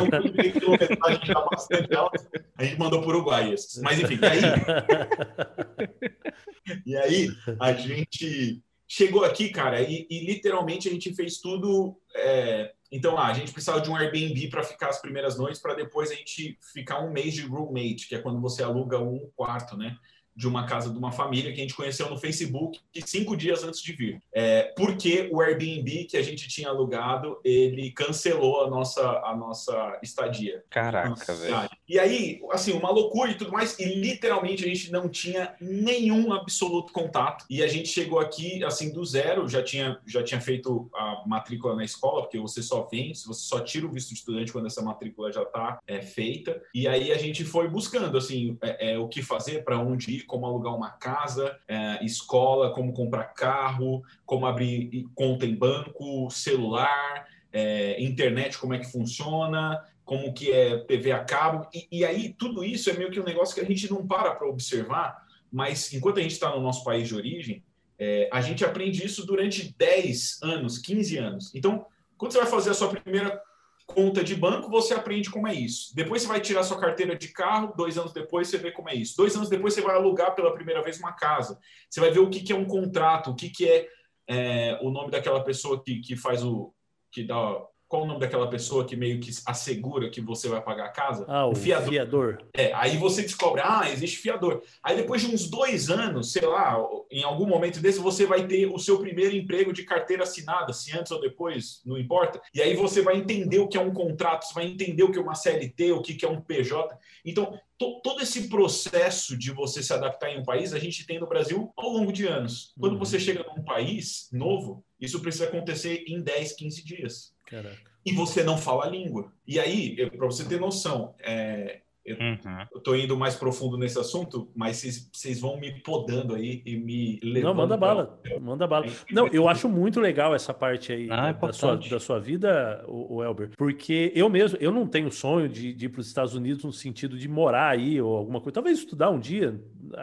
[0.52, 3.82] quilometragem já bastante alta, a gente mandou para o Uruguai esses.
[3.82, 4.40] Mas enfim, e aí,
[6.86, 7.28] e aí
[7.60, 11.94] a gente chegou aqui, cara, e, e literalmente a gente fez tudo.
[12.16, 15.74] É, então, ah, a gente precisava de um Airbnb para ficar as primeiras noites, para
[15.74, 19.76] depois a gente ficar um mês de roommate, que é quando você aluga um quarto,
[19.76, 19.96] né?
[20.34, 23.82] De uma casa de uma família que a gente conheceu no Facebook cinco dias antes
[23.82, 24.22] de vir.
[24.34, 29.98] É, porque o Airbnb que a gente tinha alugado, ele cancelou a nossa, a nossa
[30.02, 30.64] estadia.
[30.70, 31.68] Caraca, velho.
[31.92, 36.32] E aí, assim, uma loucura e tudo mais, e literalmente a gente não tinha nenhum
[36.32, 37.44] absoluto contato.
[37.50, 41.76] E a gente chegou aqui, assim, do zero, já tinha, já tinha feito a matrícula
[41.76, 44.80] na escola, porque você só vem, você só tira o visto de estudante quando essa
[44.80, 46.62] matrícula já está é, feita.
[46.74, 50.22] E aí a gente foi buscando, assim, é, é o que fazer, para onde ir,
[50.22, 57.26] como alugar uma casa, é, escola, como comprar carro, como abrir conta em banco, celular,
[57.52, 61.66] é, internet, como é que funciona, como que é TV a cabo.
[61.72, 64.34] E, e aí tudo isso é meio que um negócio que a gente não para
[64.34, 67.64] para observar, mas enquanto a gente está no nosso país de origem,
[67.98, 71.54] é, a gente aprende isso durante 10 anos, 15 anos.
[71.54, 71.86] Então,
[72.18, 73.40] quando você vai fazer a sua primeira
[73.86, 75.96] conta de banco, você aprende como é isso.
[75.96, 78.94] Depois você vai tirar sua carteira de carro, dois anos depois você vê como é
[78.94, 79.16] isso.
[79.16, 81.58] Dois anos depois você vai alugar pela primeira vez uma casa.
[81.88, 83.88] Você vai ver o que, que é um contrato, o que, que é,
[84.28, 86.70] é o nome daquela pessoa que, que faz o.
[87.10, 90.86] que dá qual o nome daquela pessoa que meio que assegura que você vai pagar
[90.86, 91.26] a casa?
[91.28, 91.90] Ah, o, fiador.
[91.90, 92.38] fiador.
[92.54, 94.62] É, aí você descobre, ah, existe fiador.
[94.82, 98.64] Aí depois de uns dois anos, sei lá, em algum momento desse, você vai ter
[98.64, 102.40] o seu primeiro emprego de carteira assinada, se antes ou depois, não importa.
[102.54, 105.18] E aí você vai entender o que é um contrato, você vai entender o que
[105.18, 106.98] é uma CLT, o que é um PJ.
[107.26, 111.20] Então, to, todo esse processo de você se adaptar em um país, a gente tem
[111.20, 112.72] no Brasil ao longo de anos.
[112.80, 112.98] Quando uhum.
[112.98, 117.31] você chega num país novo, isso precisa acontecer em 10, 15 dias.
[117.52, 117.92] Caraca.
[118.04, 119.30] E você não fala a língua.
[119.46, 122.96] E aí, para você ter noção, é, eu uhum.
[122.96, 127.44] indo mais profundo nesse assunto, mas vocês vão me podando aí e me levando.
[127.44, 128.86] Não, manda bala, manda bala.
[129.10, 132.84] Não, eu acho muito legal essa parte aí ah, da, é sua, da sua vida,
[132.88, 136.08] o, o, Elber, porque eu mesmo, eu não tenho sonho de, de ir para os
[136.08, 139.60] Estados Unidos no sentido de morar aí ou alguma coisa, talvez estudar um dia,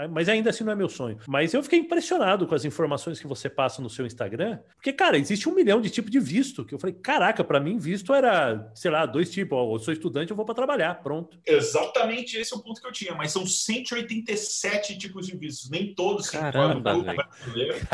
[0.09, 1.17] mas ainda assim não é meu sonho.
[1.27, 5.17] Mas eu fiquei impressionado com as informações que você passa no seu Instagram, porque, cara,
[5.17, 8.71] existe um milhão de tipos de visto, que eu falei, caraca, para mim visto era,
[8.73, 11.37] sei lá, dois tipos, ó, eu sou estudante, eu vou para trabalhar, pronto.
[11.45, 15.69] Exato exatamente esse é o ponto que eu tinha, mas são 187 tipos de vistos.
[15.69, 17.87] Nem todos se enquadram para o brasileiro.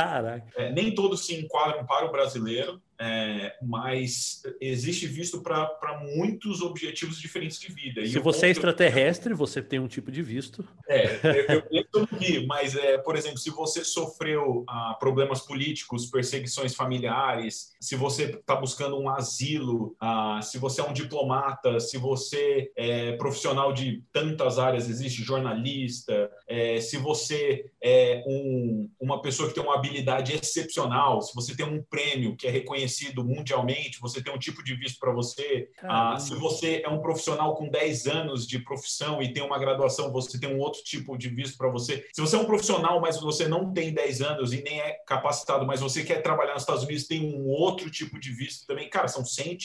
[0.56, 2.82] É, nem todos se enquadram para o brasileiro.
[2.98, 8.02] É, mas existe visto para muitos objetivos diferentes de vida.
[8.02, 9.38] E Se você é extraterrestre, eu...
[9.38, 10.66] você tem um tipo de visto.
[10.88, 15.42] É, eu, eu, eu não vi, mas, é, por exemplo, se você sofreu ah, problemas
[15.42, 21.80] políticos, perseguições familiares, se você está buscando um asilo, ah, se você é um diplomata,
[21.80, 29.22] se você é profissional de tantas áreas, existe jornalista, é, se você é um, uma
[29.22, 33.24] pessoa que tem uma habilidade excepcional, se você tem um prêmio que é reconhecido reconhecido
[33.24, 35.70] mundialmente, você tem um tipo de visto para você.
[35.82, 40.12] Ah, se você é um profissional com 10 anos de profissão e tem uma graduação,
[40.12, 42.08] você tem um outro tipo de visto para você.
[42.14, 45.66] Se você é um profissional, mas você não tem 10 anos e nem é capacitado,
[45.66, 48.90] mas você quer trabalhar nos Estados Unidos, tem um outro tipo de visto também.
[48.90, 49.58] Cara, são 100,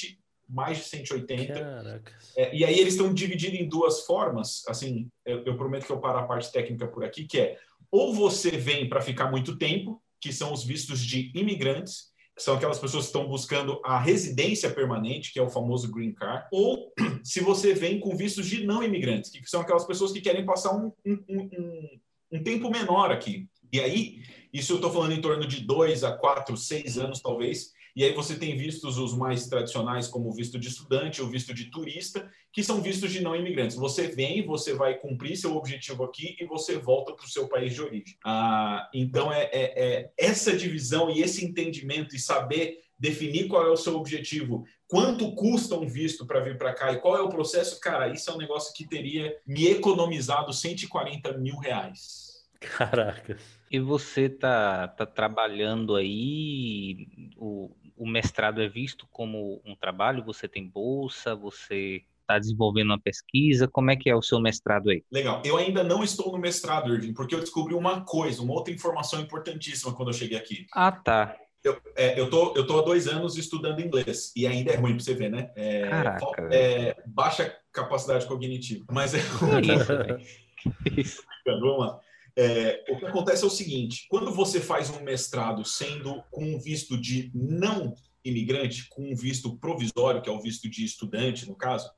[0.48, 2.02] mais de 180.
[2.36, 4.64] É, e aí eles estão divididos em duas formas.
[4.66, 7.58] Assim, eu, eu prometo que eu paro a parte técnica por aqui, que é
[7.92, 12.09] ou você vem para ficar muito tempo, que são os vistos de imigrantes,
[12.42, 16.46] são aquelas pessoas que estão buscando a residência permanente, que é o famoso green card,
[16.50, 20.44] ou se você vem com vistos de não imigrantes, que são aquelas pessoas que querem
[20.44, 22.00] passar um, um, um,
[22.32, 23.46] um tempo menor aqui.
[23.72, 24.22] E aí,
[24.52, 28.12] isso eu estou falando em torno de dois a quatro, seis anos, talvez, e aí
[28.12, 32.30] você tem vistos os mais tradicionais, como o visto de estudante, o visto de turista,
[32.52, 33.76] que são vistos de não imigrantes.
[33.76, 37.74] Você vem, você vai cumprir seu objetivo aqui e você volta para o seu país
[37.74, 38.16] de origem.
[38.24, 43.70] Ah, então, é, é, é essa divisão e esse entendimento e saber definir qual é
[43.70, 47.30] o seu objetivo, quanto custa um visto para vir para cá e qual é o
[47.30, 52.30] processo, cara, isso é um negócio que teria me economizado 140 mil reais.
[52.60, 53.38] Caraca.
[53.70, 60.24] E você tá, tá trabalhando aí, o, o mestrado é visto como um trabalho?
[60.24, 61.34] Você tem bolsa?
[61.34, 63.68] Você está desenvolvendo uma pesquisa?
[63.68, 65.04] Como é que é o seu mestrado aí?
[65.12, 65.42] Legal.
[65.44, 69.20] Eu ainda não estou no mestrado, Irving, porque eu descobri uma coisa, uma outra informação
[69.20, 70.66] importantíssima quando eu cheguei aqui.
[70.72, 71.36] Ah, tá.
[71.62, 74.94] Eu, é, eu, tô, eu tô há dois anos estudando inglês e ainda é ruim
[74.94, 75.50] para você ver, né?
[75.54, 78.86] É, Caraca, é, baixa capacidade cognitiva.
[78.90, 79.18] Mas é.
[79.18, 81.22] isso, isso.
[81.44, 82.00] Vamos lá.
[82.36, 86.58] É, o que acontece é o seguinte: quando você faz um mestrado sendo com um
[86.58, 91.56] visto de não imigrante, com um visto provisório, que é o visto de estudante, no
[91.56, 91.90] caso,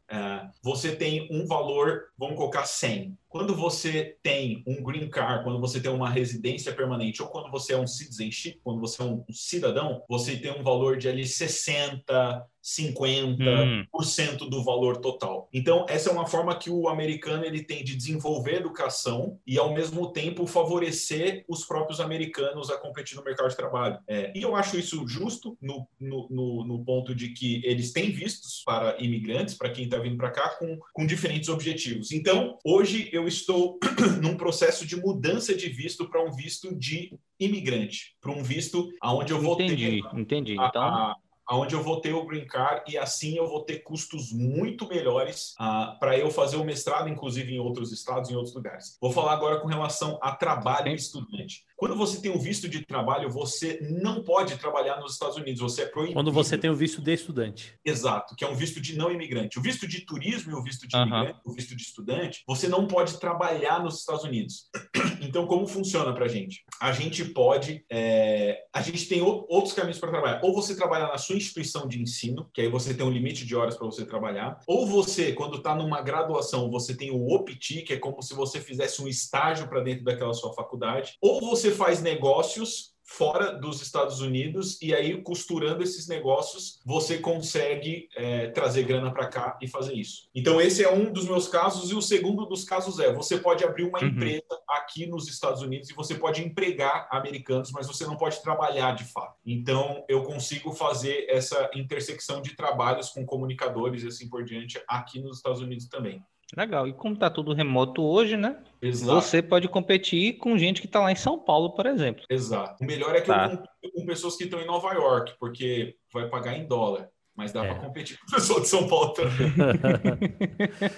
[0.62, 3.16] você tem um valor, vamos colocar 100.
[3.32, 7.72] Quando você tem um green card, quando você tem uma residência permanente, ou quando você
[7.72, 12.46] é um citizenship, quando você é um cidadão, você tem um valor de ali 60,
[12.62, 14.48] 50% hum.
[14.50, 15.48] do valor total.
[15.50, 19.72] Então, essa é uma forma que o americano ele tem de desenvolver educação e, ao
[19.72, 23.98] mesmo tempo, favorecer os próprios americanos a competir no mercado de trabalho.
[24.06, 28.10] É, e eu acho isso justo no, no, no, no, ponto de que eles têm
[28.10, 32.12] vistos para imigrantes, para quem está vindo para cá, com, com diferentes objetivos.
[32.12, 33.78] Então, hoje eu estou
[34.20, 39.32] num processo de mudança de visto para um visto de imigrante, para um visto aonde
[39.32, 40.18] eu vou entendi, ter...
[40.18, 40.82] Entendi, Então...
[40.82, 41.16] A,
[41.54, 45.54] onde eu vou ter o green card e assim eu vou ter custos muito melhores
[45.60, 48.96] uh, para eu fazer o mestrado, inclusive em outros estados, em outros lugares.
[49.00, 50.94] Vou falar agora com relação a trabalho Sim.
[50.94, 51.64] estudante.
[51.76, 55.82] Quando você tem um visto de trabalho, você não pode trabalhar nos Estados Unidos, você
[55.82, 56.14] é proibido.
[56.14, 57.74] Quando você tem o visto de estudante.
[57.84, 59.58] Exato, que é um visto de não imigrante.
[59.58, 61.02] O visto de turismo e o visto de uhum.
[61.02, 64.70] imigrante, o visto de estudante, você não pode trabalhar nos Estados Unidos.
[65.22, 66.64] Então, como funciona para a gente?
[66.80, 68.64] A gente pode, é...
[68.72, 70.40] a gente tem outros caminhos para trabalhar.
[70.42, 73.54] Ou você trabalha na sua instituição de ensino, que aí você tem um limite de
[73.54, 74.60] horas para você trabalhar.
[74.66, 78.60] Ou você, quando está numa graduação, você tem o OPT, que é como se você
[78.60, 81.16] fizesse um estágio para dentro daquela sua faculdade.
[81.20, 88.08] Ou você faz negócios fora dos Estados Unidos e aí costurando esses negócios você consegue
[88.16, 90.28] é, trazer grana para cá e fazer isso.
[90.34, 93.64] Então esse é um dos meus casos e o segundo dos casos é você pode
[93.64, 94.08] abrir uma uhum.
[94.08, 98.94] empresa aqui nos Estados Unidos e você pode empregar americanos, mas você não pode trabalhar
[98.94, 99.36] de fato.
[99.44, 105.20] Então eu consigo fazer essa intersecção de trabalhos com comunicadores e assim por diante aqui
[105.20, 106.22] nos Estados Unidos também.
[106.56, 106.86] Legal.
[106.86, 108.56] E como está tudo remoto hoje, né?
[108.80, 109.20] Exato.
[109.20, 112.24] Você pode competir com gente que está lá em São Paulo, por exemplo.
[112.28, 112.76] Verdade.
[112.80, 113.44] O melhor é que tá.
[113.44, 117.08] eu compito com pessoas que estão em Nova York, porque vai pagar em dólar.
[117.34, 117.72] Mas dá é.
[117.72, 119.48] para competir com pessoas de São Paulo também.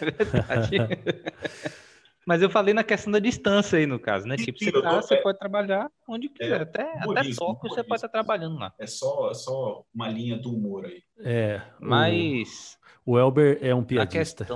[0.01, 0.77] Verdade.
[2.27, 4.37] Mas eu falei na questão da distância aí, no caso, né?
[4.37, 6.61] Tipo, você, tá, você é, pode trabalhar onde quiser.
[6.61, 8.73] É, até, até Tóquio você pode estar trabalhando lá.
[8.79, 11.03] É só, é só uma linha do humor aí.
[11.19, 11.61] É.
[11.79, 12.79] Mas.
[13.07, 14.47] O Elber é um piadista.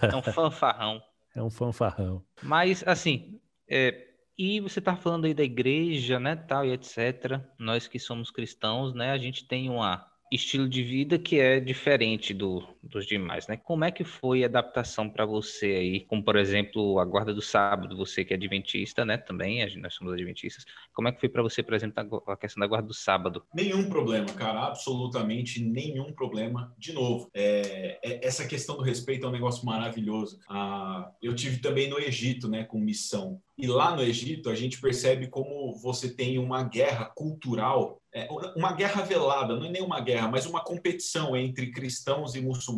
[0.00, 1.02] É um fanfarrão.
[1.34, 2.24] É um fanfarrão.
[2.40, 4.06] Mas, assim, é,
[4.38, 7.40] e você está falando aí da igreja, né, tal e etc.
[7.58, 12.32] Nós que somos cristãos, né, a gente tem uma estilo de vida que é diferente
[12.32, 13.56] do, dos demais, né?
[13.56, 17.42] Como é que foi a adaptação para você aí, como por exemplo a guarda do
[17.42, 19.16] sábado, você que é adventista, né?
[19.16, 20.64] Também, nós somos adventistas.
[20.92, 23.44] Como é que foi para você, por exemplo, a questão da guarda do sábado?
[23.54, 26.74] Nenhum problema, cara, absolutamente nenhum problema.
[26.78, 30.38] De novo, é, é, essa questão do respeito é um negócio maravilhoso.
[30.48, 33.40] Ah, eu tive também no Egito, né, com missão.
[33.56, 38.72] E lá no Egito a gente percebe como você tem uma guerra cultural é, uma
[38.72, 42.73] guerra velada, não é nem uma guerra, mas uma competição entre cristãos e muçulmanos.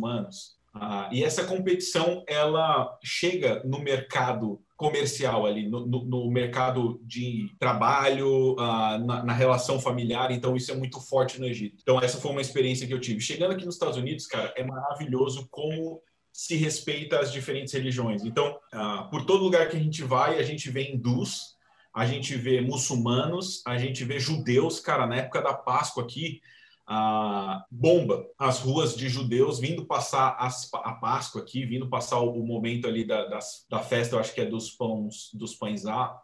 [0.79, 7.49] Ah, e essa competição ela chega no mercado comercial ali, no, no, no mercado de
[7.59, 11.77] trabalho, ah, na, na, relação familiar, então isso é muito forte no Egito.
[11.81, 13.19] Então essa foi uma experiência que eu tive.
[13.19, 15.99] Chegando aqui nos Estados Unidos, cara, é maravilhoso como
[16.31, 18.23] se respeita as diferentes religiões.
[18.23, 21.57] Então, ah, por todo lugar que a gente vai, a gente vê hindus,
[21.91, 26.39] a gente vê muçulmanos, a gente vê judeus, cara, na época da Páscoa aqui,
[26.87, 32.31] a bomba as ruas de judeus vindo passar as, a Páscoa aqui, vindo passar o,
[32.31, 35.83] o momento ali da, das, da festa, eu acho que é dos pães, dos pães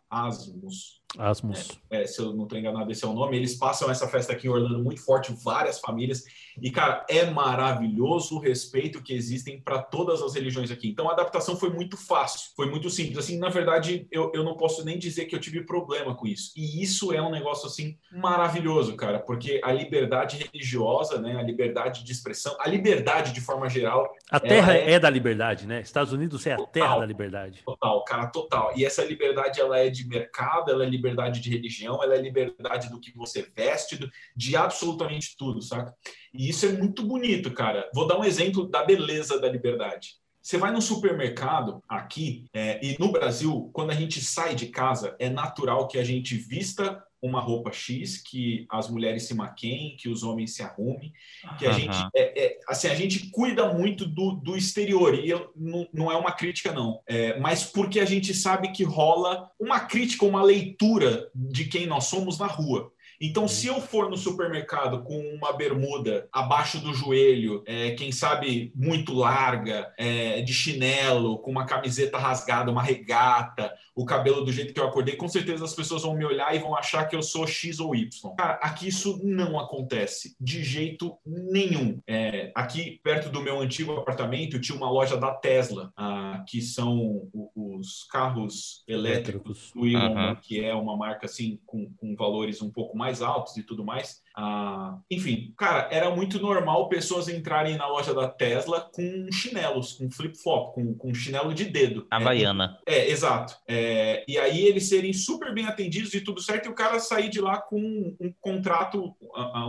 [0.09, 1.79] asmos, Asmus.
[1.89, 3.37] É, é, se eu não estou enganado, esse é o nome.
[3.37, 6.23] Eles passam essa festa aqui em Orlando muito forte, várias famílias.
[6.61, 10.89] E, cara, é maravilhoso o respeito que existem para todas as religiões aqui.
[10.89, 13.17] Então, a adaptação foi muito fácil, foi muito simples.
[13.17, 16.51] Assim, na verdade, eu, eu não posso nem dizer que eu tive problema com isso.
[16.55, 22.03] E isso é um negócio, assim, maravilhoso, cara, porque a liberdade religiosa, né, a liberdade
[22.03, 24.13] de expressão, a liberdade de forma geral.
[24.29, 24.93] A terra é...
[24.93, 24.99] é...
[24.99, 25.81] da liberdade, né?
[25.81, 27.61] Estados Unidos é a total, terra da liberdade.
[27.65, 28.73] Total, cara, total.
[28.75, 32.89] E essa liberdade, ela é de mercado, ela é liberdade de religião, ela é liberdade
[32.89, 35.93] do que você veste, de absolutamente tudo, saca?
[36.33, 37.89] E isso é muito bonito, cara.
[37.93, 40.15] Vou dar um exemplo da beleza da liberdade.
[40.41, 45.15] Você vai no supermercado aqui é, e no Brasil, quando a gente sai de casa,
[45.19, 50.09] é natural que a gente vista uma roupa X, que as mulheres se maquiem, que
[50.09, 51.13] os homens se arrumem,
[51.57, 51.79] que a uhum.
[51.79, 56.11] gente é, é, assim a gente cuida muito do, do exterior e eu, não, não
[56.11, 60.43] é uma crítica não, é, mas porque a gente sabe que rola uma crítica, uma
[60.43, 62.91] leitura de quem nós somos na rua.
[63.21, 68.73] Então, se eu for no supermercado com uma bermuda abaixo do joelho, é, quem sabe
[68.75, 74.73] muito larga, é, de chinelo, com uma camiseta rasgada, uma regata, o cabelo do jeito
[74.73, 77.21] que eu acordei, com certeza as pessoas vão me olhar e vão achar que eu
[77.21, 78.35] sou X ou Y.
[78.35, 82.01] Cara, aqui isso não acontece de jeito nenhum.
[82.07, 87.29] É, aqui, perto do meu antigo apartamento, tinha uma loja da Tesla, ah, que são
[87.55, 90.35] os carros elétricos do Elon, uhum.
[90.35, 93.85] que é uma marca assim com, com valores um pouco mais mais altos e tudo
[93.85, 94.22] mais.
[94.35, 100.09] Ah, enfim, cara, era muito normal pessoas entrarem na loja da Tesla com chinelos, com
[100.09, 102.07] flip-flop, com, com chinelo de dedo.
[102.09, 102.79] Havaiana.
[102.85, 103.55] É, é exato.
[103.67, 107.29] É, e aí eles serem super bem atendidos e tudo certo, e o cara sair
[107.29, 109.15] de lá com um, um contrato,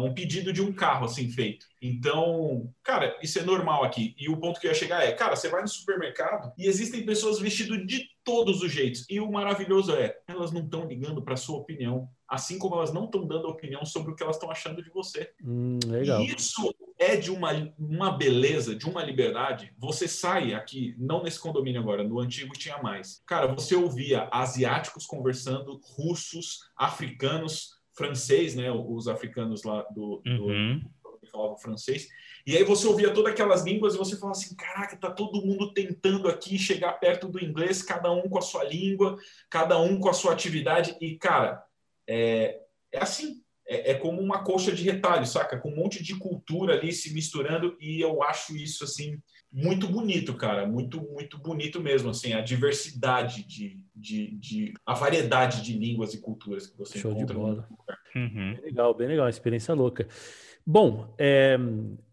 [0.03, 1.67] um pedido de um carro assim feito.
[1.87, 4.15] Então, cara, isso é normal aqui.
[4.19, 7.05] E o ponto que eu ia chegar é, cara, você vai no supermercado e existem
[7.05, 9.05] pessoas vestidas de todos os jeitos.
[9.11, 13.05] E o maravilhoso é, elas não estão ligando para sua opinião, assim como elas não
[13.05, 15.31] estão dando opinião sobre o que elas estão achando de você.
[15.45, 16.23] Hum, legal.
[16.23, 19.71] E isso é de uma, uma beleza, de uma liberdade.
[19.77, 23.23] Você sai aqui, não nesse condomínio agora, no antigo tinha mais.
[23.27, 28.73] Cara, você ouvia asiáticos conversando, russos, africanos, francês, né?
[28.73, 30.81] Os africanos lá do, do uhum
[31.31, 32.09] falavam francês.
[32.47, 35.73] E aí você ouvia todas aquelas línguas e você falava assim: caraca, tá todo mundo
[35.73, 39.17] tentando aqui chegar perto do inglês, cada um com a sua língua,
[39.51, 40.97] cada um com a sua atividade.
[41.01, 41.63] E, cara,
[42.09, 42.61] é,
[42.93, 43.43] é assim.
[43.67, 45.59] É, é como uma colcha de retalho, saca?
[45.59, 47.79] Com um monte de cultura ali se misturando.
[47.81, 49.19] E eu acho isso, assim,
[49.51, 50.67] muito bonito, cara.
[50.67, 56.21] Muito, muito bonito mesmo, assim, a diversidade de, de, de, a variedade de línguas e
[56.21, 57.35] culturas que você Show encontra.
[57.35, 57.69] De bola.
[58.17, 58.55] Uhum.
[58.55, 60.09] Bem legal, bem legal, experiência louca.
[60.67, 61.59] Bom, é,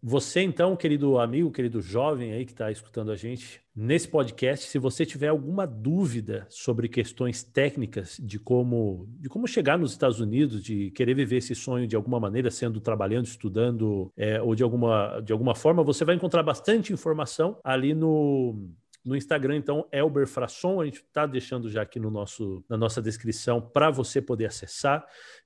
[0.02, 4.78] você então, querido amigo, querido jovem aí que está escutando a gente nesse podcast, se
[4.78, 10.62] você tiver alguma dúvida sobre questões técnicas de como, de como chegar nos Estados Unidos,
[10.62, 15.20] de querer viver esse sonho de alguma maneira, sendo trabalhando, estudando, é, ou de alguma,
[15.20, 18.68] de alguma forma, você vai encontrar bastante informação ali no,
[19.04, 23.02] no Instagram, então, Elber Frasson, a gente está deixando já aqui no nosso, na nossa
[23.02, 25.04] descrição para você poder acessar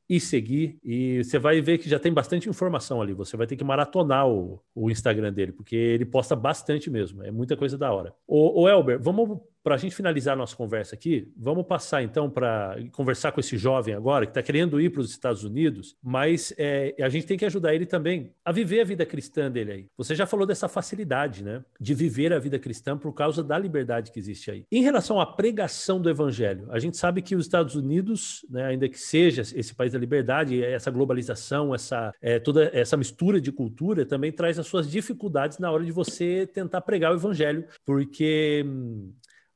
[0.09, 0.79] e seguir.
[0.85, 3.13] E você vai ver que já tem bastante informação ali.
[3.13, 7.23] Você vai ter que maratonar o, o Instagram dele, porque ele posta bastante mesmo.
[7.23, 8.15] É muita coisa da hora.
[8.27, 12.31] O, o Elber, vamos para a gente finalizar a nossa conversa aqui, vamos passar então
[12.31, 16.55] para conversar com esse jovem agora que está querendo ir para os Estados Unidos, mas
[16.57, 19.87] é, a gente tem que ajudar ele também a viver a vida cristã dele aí.
[19.97, 24.13] Você já falou dessa facilidade, né, de viver a vida cristã por causa da liberdade
[24.13, 24.65] que existe aí.
[24.71, 28.89] Em relação à pregação do evangelho, a gente sabe que os Estados Unidos, né, ainda
[28.89, 34.05] que seja esse país da liberdade, essa globalização, essa é, toda essa mistura de cultura
[34.05, 38.65] também traz as suas dificuldades na hora de você tentar pregar o evangelho, porque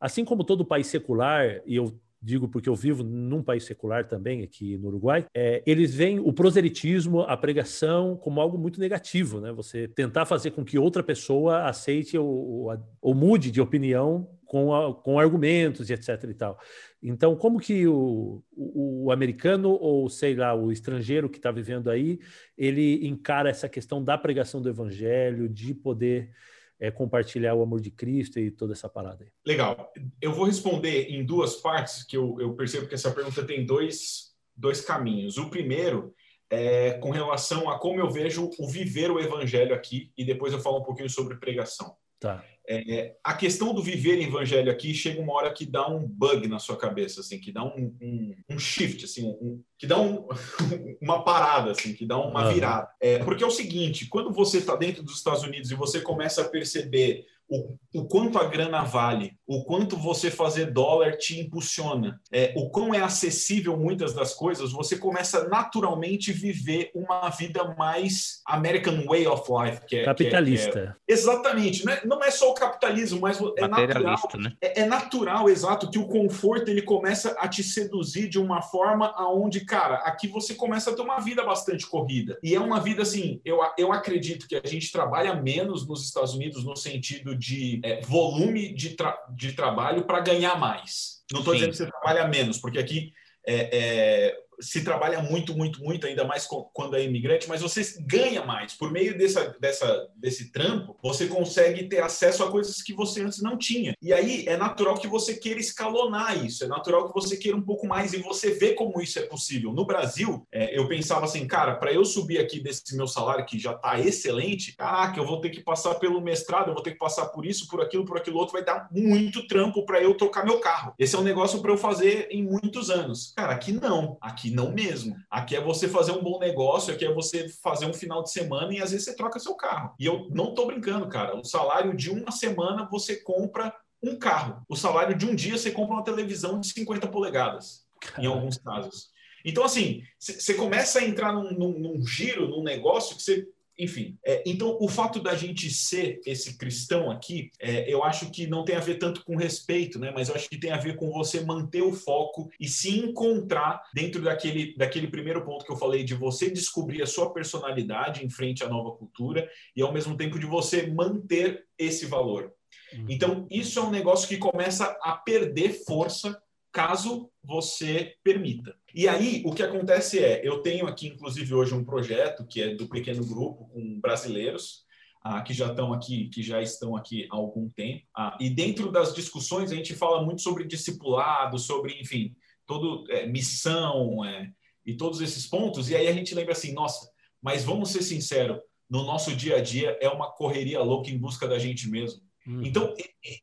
[0.01, 4.43] Assim como todo país secular, e eu digo porque eu vivo num país secular também,
[4.43, 9.53] aqui no Uruguai, é, eles veem o proselitismo, a pregação, como algo muito negativo, né?
[9.53, 14.75] Você tentar fazer com que outra pessoa aceite ou, ou, ou mude de opinião com,
[14.75, 16.59] a, com argumentos e etc e tal.
[17.01, 21.89] Então, como que o, o, o americano ou, sei lá, o estrangeiro que está vivendo
[21.89, 22.19] aí,
[22.59, 26.33] ele encara essa questão da pregação do evangelho, de poder
[26.81, 29.31] é, compartilhar o amor de Cristo e toda essa parada aí.
[29.47, 29.93] Legal.
[30.21, 34.35] Eu vou responder em duas partes, que eu, eu percebo que essa pergunta tem dois,
[34.57, 35.39] dois caminhos.
[35.39, 36.13] O primeiro
[36.51, 40.59] é com relação a como eu vejo o viver o evangelho aqui, e depois eu
[40.59, 41.95] falo um pouquinho sobre pregação.
[42.19, 42.45] Tá.
[42.73, 46.61] É, a questão do viver evangelho aqui chega uma hora que dá um bug na
[46.61, 50.29] sua cabeça, assim, que dá um, um, um shift, assim, um, que dá um,
[51.03, 52.89] uma parada, assim, que dá uma virada.
[53.01, 56.43] É, porque é o seguinte, quando você está dentro dos Estados Unidos e você começa
[56.43, 62.21] a perceber o, o, quanto a grana vale, o quanto você fazer dólar te impulsiona,
[62.33, 68.41] é, o quão é acessível muitas das coisas, você começa naturalmente viver uma vida mais
[68.47, 70.71] American way of life, que é capitalista.
[70.71, 74.53] Que é, é, exatamente, não é, não é só o capitalismo, mas é natural, né?
[74.61, 79.13] é, é, natural, exato, que o conforto ele começa a te seduzir de uma forma
[79.17, 83.03] aonde, cara, aqui você começa a ter uma vida bastante corrida e é uma vida
[83.03, 87.81] assim, eu, eu acredito que a gente trabalha menos nos Estados Unidos no sentido de
[87.83, 91.23] é, volume de, tra de trabalho para ganhar mais.
[91.33, 93.13] Não estou dizendo que você trabalha menos, porque aqui
[93.47, 98.45] é, é, se trabalha muito, muito, muito, ainda mais quando é imigrante, mas você ganha
[98.45, 98.75] mais.
[98.75, 103.43] Por meio dessa, dessa, desse trampo, você consegue ter acesso a coisas que você antes
[103.43, 103.95] não tinha.
[104.03, 107.63] E aí é natural que você queira escalonar isso, é natural que você queira um
[107.63, 109.73] pouco mais e você vê como isso é possível.
[109.73, 113.59] No Brasil, é, eu pensava assim, cara, para eu subir aqui desse meu salário que
[113.59, 116.99] já está excelente, caraca, eu vou ter que passar pelo mestrado, eu vou ter que
[116.99, 120.45] passar por isso, por aquilo, por aquilo outro, vai dar muito trampo para eu trocar
[120.45, 120.95] meu carro.
[120.99, 123.33] Esse é um negócio para eu fazer em muitos anos.
[123.37, 124.17] Cara, aqui não.
[124.21, 125.17] Aqui não mesmo.
[125.31, 128.73] Aqui é você fazer um bom negócio, aqui é você fazer um final de semana
[128.73, 129.95] e às vezes você troca seu carro.
[129.99, 131.37] E eu não tô brincando, cara.
[131.37, 134.65] O salário de uma semana você compra um carro.
[134.69, 137.85] O salário de um dia você compra uma televisão de 50 polegadas,
[138.19, 139.11] em alguns casos.
[139.45, 143.49] Então, assim, você começa a entrar num, num, num giro, num negócio que você
[143.81, 148.47] enfim, é, então o fato da gente ser esse cristão aqui, é, eu acho que
[148.47, 150.13] não tem a ver tanto com respeito, né?
[150.15, 153.83] Mas eu acho que tem a ver com você manter o foco e se encontrar
[153.95, 158.29] dentro daquele, daquele primeiro ponto que eu falei, de você descobrir a sua personalidade em
[158.29, 162.53] frente à nova cultura e ao mesmo tempo de você manter esse valor.
[162.93, 163.07] Uhum.
[163.09, 166.41] Então, isso é um negócio que começa a perder força
[166.73, 168.75] caso você permita.
[168.95, 172.75] E aí, o que acontece é, eu tenho aqui, inclusive, hoje um projeto que é
[172.75, 174.85] do pequeno grupo com brasileiros,
[175.23, 178.05] ah, que já estão aqui, que já estão aqui há algum tempo.
[178.17, 182.35] Ah, e dentro das discussões a gente fala muito sobre discipulado, sobre, enfim,
[182.67, 184.51] todo é, missão é,
[184.85, 185.91] e todos esses pontos.
[185.91, 187.11] E aí a gente lembra assim, nossa,
[187.43, 188.59] mas vamos ser sinceros,
[188.89, 192.21] no nosso dia a dia é uma correria louca em busca da gente mesmo.
[192.51, 192.65] Uhum.
[192.65, 192.95] Então,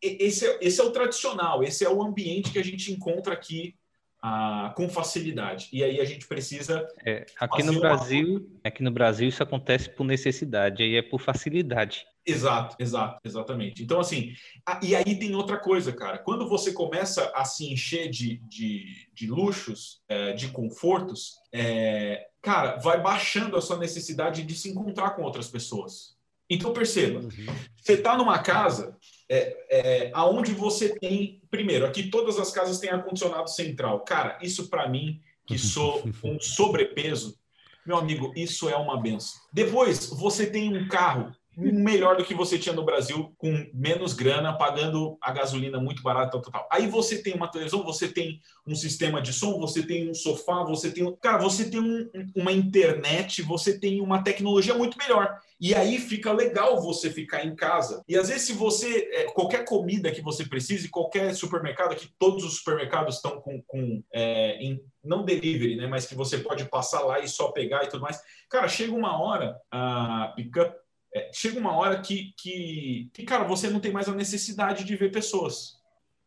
[0.02, 3.76] esse é, esse é o tradicional, esse é o ambiente que a gente encontra aqui
[4.22, 5.70] ah, com facilidade.
[5.72, 6.86] E aí a gente precisa.
[7.06, 8.60] É, aqui no Brasil, uma...
[8.64, 12.06] aqui no Brasil isso acontece por necessidade, aí é por facilidade.
[12.26, 13.82] Exato, exato, exatamente.
[13.82, 14.34] Então, assim,
[14.66, 16.18] a, e aí tem outra coisa, cara.
[16.18, 22.76] Quando você começa a se encher de, de, de luxos, é, de confortos, é, cara,
[22.78, 26.17] vai baixando a sua necessidade de se encontrar com outras pessoas.
[26.50, 27.56] Então, perceba, uhum.
[27.76, 28.98] você está numa casa
[29.30, 34.00] é, é, aonde você tem, primeiro, aqui todas as casas têm ar-condicionado central.
[34.02, 37.38] Cara, isso para mim, que sou um sobrepeso,
[37.86, 39.40] meu amigo, isso é uma benção.
[39.52, 44.56] Depois, você tem um carro melhor do que você tinha no Brasil, com menos grana,
[44.56, 46.70] pagando a gasolina muito barata, tal, tal, tal.
[46.72, 50.64] Aí você tem uma televisão, você tem um sistema de som, você tem um sofá,
[50.64, 51.16] você tem.
[51.16, 55.40] Cara, você tem um, uma internet, você tem uma tecnologia muito melhor.
[55.60, 58.04] E aí fica legal você ficar em casa.
[58.08, 59.10] E às vezes, se você.
[59.12, 63.60] É, qualquer comida que você precise, qualquer supermercado, que todos os supermercados estão com.
[63.66, 65.88] com é, em, não delivery, né?
[65.88, 68.20] Mas que você pode passar lá e só pegar e tudo mais.
[68.48, 70.76] Cara, chega uma hora, a pickup
[71.18, 74.96] é, chega uma hora que, que, que, cara, você não tem mais a necessidade de
[74.96, 75.78] ver pessoas.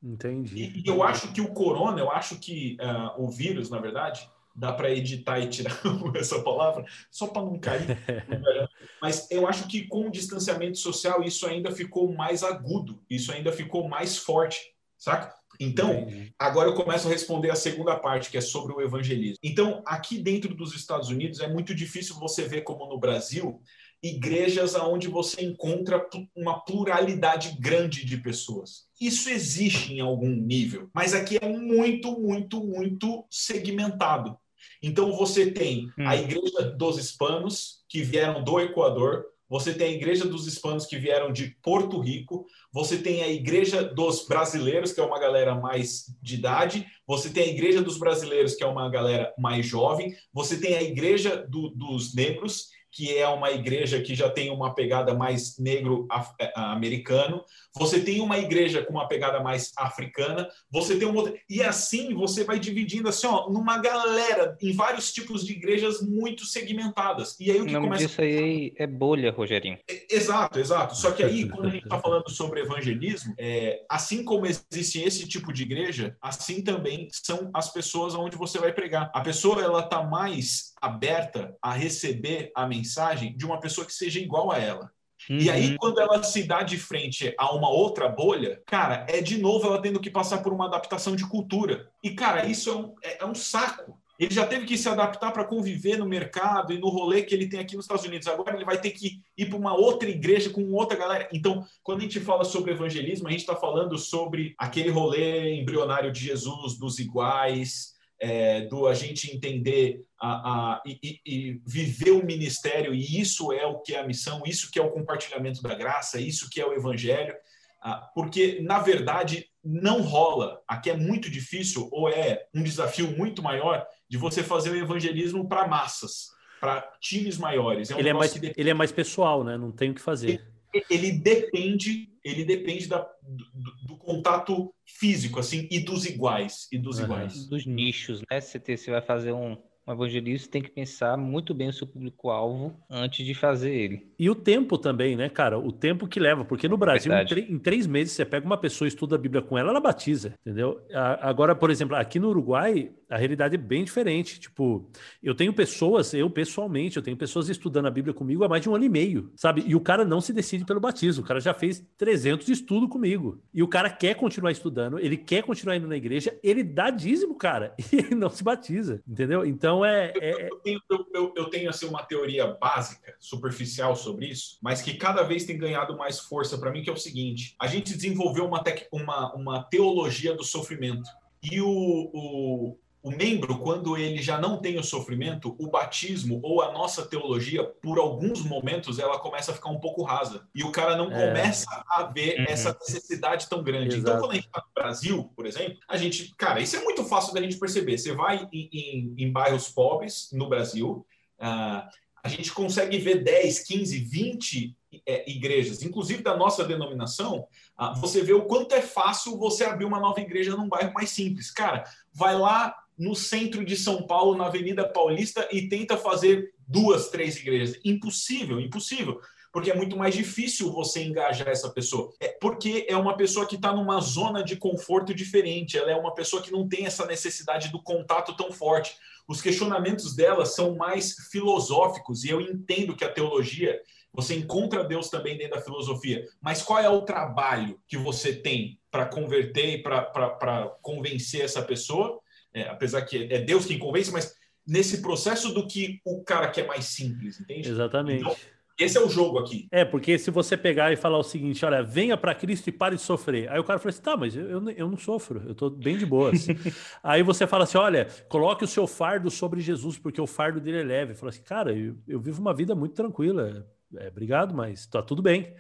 [0.02, 0.56] Entendi.
[0.56, 4.28] E, e eu acho que o corona, eu acho que uh, o vírus, na verdade,
[4.54, 5.78] dá para editar e tirar
[6.16, 7.98] essa palavra, só para não cair.
[9.00, 13.52] Mas eu acho que com o distanciamento social isso ainda ficou mais agudo, isso ainda
[13.52, 14.58] ficou mais forte,
[14.98, 15.34] saca?
[15.58, 16.06] Então,
[16.38, 19.38] agora eu começo a responder a segunda parte, que é sobre o evangelismo.
[19.42, 23.60] Então, aqui dentro dos Estados Unidos é muito difícil você ver como no Brasil
[24.02, 28.86] igrejas onde você encontra uma pluralidade grande de pessoas.
[29.00, 34.36] Isso existe em algum nível, mas aqui é muito, muito, muito segmentado.
[34.82, 36.06] Então você tem hum.
[36.06, 40.96] a Igreja dos Hispanos, que vieram do Equador, você tem a Igreja dos Hispanos que
[40.96, 46.04] vieram de Porto Rico, você tem a Igreja dos Brasileiros, que é uma galera mais
[46.22, 50.56] de idade, você tem a Igreja dos Brasileiros, que é uma galera mais jovem, você
[50.60, 55.14] tem a Igreja do, dos Negros, que é uma igreja que já tem uma pegada
[55.14, 61.38] mais negro-americano, você tem uma igreja com uma pegada mais africana, você tem um outro.
[61.48, 66.44] E assim você vai dividindo assim, ó, numa galera, em vários tipos de igrejas muito
[66.44, 67.38] segmentadas.
[67.38, 68.04] E aí o que o começa.
[68.04, 69.78] Isso aí é bolha, Rogerinho.
[69.88, 70.96] É, exato, exato.
[70.96, 75.28] Só que aí, quando a gente está falando sobre evangelismo, é, assim como existe esse
[75.28, 79.10] tipo de igreja, assim também são as pessoas onde você vai pregar.
[79.14, 84.18] A pessoa ela tá mais aberta a receber a mensagem de uma pessoa que seja
[84.18, 84.90] igual a ela.
[85.28, 85.38] Uhum.
[85.38, 85.76] E aí, uhum.
[85.76, 89.82] quando ela se dá de frente a uma outra bolha, cara, é de novo ela
[89.82, 91.90] tendo que passar por uma adaptação de cultura.
[92.02, 93.98] E, cara, isso é um, é, é um saco.
[94.18, 97.48] Ele já teve que se adaptar para conviver no mercado e no rolê que ele
[97.48, 98.28] tem aqui nos Estados Unidos.
[98.28, 101.26] Agora ele vai ter que ir para uma outra igreja com outra galera.
[101.32, 106.12] Então, quando a gente fala sobre evangelismo, a gente está falando sobre aquele rolê embrionário
[106.12, 112.24] de Jesus, dos iguais, é, do a gente entender a, a, e, e, viver o
[112.24, 115.74] ministério, e isso é o que é a missão, isso que é o compartilhamento da
[115.74, 117.34] graça, isso que é o evangelho,
[117.82, 120.60] ah, porque, na verdade, não rola.
[120.68, 125.48] Aqui é muito difícil, ou é um desafio muito maior, de você fazer o evangelismo
[125.48, 126.28] para massas,
[126.60, 127.90] para times maiores.
[127.90, 129.56] É um ele, é mais, ele é mais pessoal, né?
[129.56, 130.28] Não tem o que fazer.
[130.28, 130.44] Ele,
[130.88, 136.98] ele depende ele depende da, do, do, contato físico, assim, e dos iguais, e dos
[136.98, 137.04] uhum.
[137.04, 137.48] iguais.
[137.48, 138.40] Dos nichos, né?
[138.40, 139.56] Você, você vai fazer um,
[139.86, 144.12] um evangelista tem que pensar muito bem o seu público-alvo antes de fazer ele.
[144.18, 145.58] E o tempo também, né, cara?
[145.58, 148.86] O tempo que leva, porque no Brasil, em, em, três meses, você pega uma pessoa,
[148.86, 150.80] estuda a Bíblia com ela, ela batiza, entendeu?
[151.20, 154.38] Agora, por exemplo, aqui no Uruguai, a realidade é bem diferente.
[154.38, 154.88] Tipo,
[155.22, 158.70] eu tenho pessoas, eu pessoalmente, eu tenho pessoas estudando a Bíblia comigo há mais de
[158.70, 159.64] um ano e meio, sabe?
[159.66, 162.88] E o cara não se decide pelo batismo, o cara já fez 300 de estudo
[162.88, 163.42] comigo.
[163.52, 167.34] E o cara quer continuar estudando, ele quer continuar indo na igreja, ele dá dízimo,
[167.34, 169.44] cara, e ele não se batiza, entendeu?
[169.44, 170.12] Então é.
[170.20, 170.48] é...
[170.48, 170.80] Eu, tenho,
[171.12, 175.58] eu, eu, tenho assim, uma teoria básica, superficial sobre isso, mas que cada vez tem
[175.58, 178.86] ganhado mais força para mim, que é o seguinte: a gente desenvolveu uma, tec...
[178.92, 181.08] uma, uma teologia do sofrimento.
[181.42, 186.60] E o, o, o membro, quando ele já não tem o sofrimento, o batismo ou
[186.60, 190.46] a nossa teologia, por alguns momentos, ela começa a ficar um pouco rasa.
[190.54, 191.28] E o cara não é.
[191.28, 192.44] começa a ver uhum.
[192.48, 193.96] essa necessidade tão grande.
[193.96, 194.10] Então, Exato.
[194.10, 197.02] Então, quando a gente está no Brasil, por exemplo, a gente, cara, isso é muito
[197.04, 197.96] fácil da gente perceber.
[197.96, 201.06] Você vai em, em, em bairros pobres no Brasil,
[201.40, 201.88] uh,
[202.22, 204.76] a gente consegue ver 10, 15, 20
[205.06, 207.46] é, igrejas, inclusive da nossa denominação,
[207.78, 211.10] uh, você vê o quanto é fácil você abrir uma nova igreja num bairro mais
[211.10, 211.50] simples.
[211.50, 217.08] Cara, vai lá, no centro de São Paulo, na Avenida Paulista, e tenta fazer duas,
[217.08, 217.80] três igrejas.
[217.82, 219.18] Impossível, impossível.
[219.50, 222.12] Porque é muito mais difícil você engajar essa pessoa.
[222.20, 225.78] É porque é uma pessoa que está numa zona de conforto diferente.
[225.78, 228.94] Ela é uma pessoa que não tem essa necessidade do contato tão forte.
[229.26, 233.80] Os questionamentos dela são mais filosóficos, e eu entendo que a teologia
[234.12, 238.78] você encontra Deus também dentro da filosofia, mas qual é o trabalho que você tem
[238.90, 242.20] para converter e para convencer essa pessoa?
[242.54, 244.34] É, apesar que é Deus quem convence, mas
[244.66, 247.68] nesse processo do que o cara que é mais simples, entende?
[247.68, 248.20] Exatamente.
[248.20, 248.36] Então,
[248.80, 249.68] esse é o jogo aqui.
[249.70, 252.96] É, porque se você pegar e falar o seguinte, olha, venha para Cristo e pare
[252.96, 253.50] de sofrer.
[253.50, 256.06] Aí o cara fala assim, tá, mas eu, eu não sofro, eu tô bem de
[256.06, 256.46] boas.
[257.04, 260.80] Aí você fala assim, olha, coloque o seu fardo sobre Jesus, porque o fardo dele
[260.80, 261.14] é leve.
[261.14, 263.66] Fala assim, cara, eu, eu vivo uma vida muito tranquila.
[263.98, 265.54] É, obrigado, mas tá tudo bem.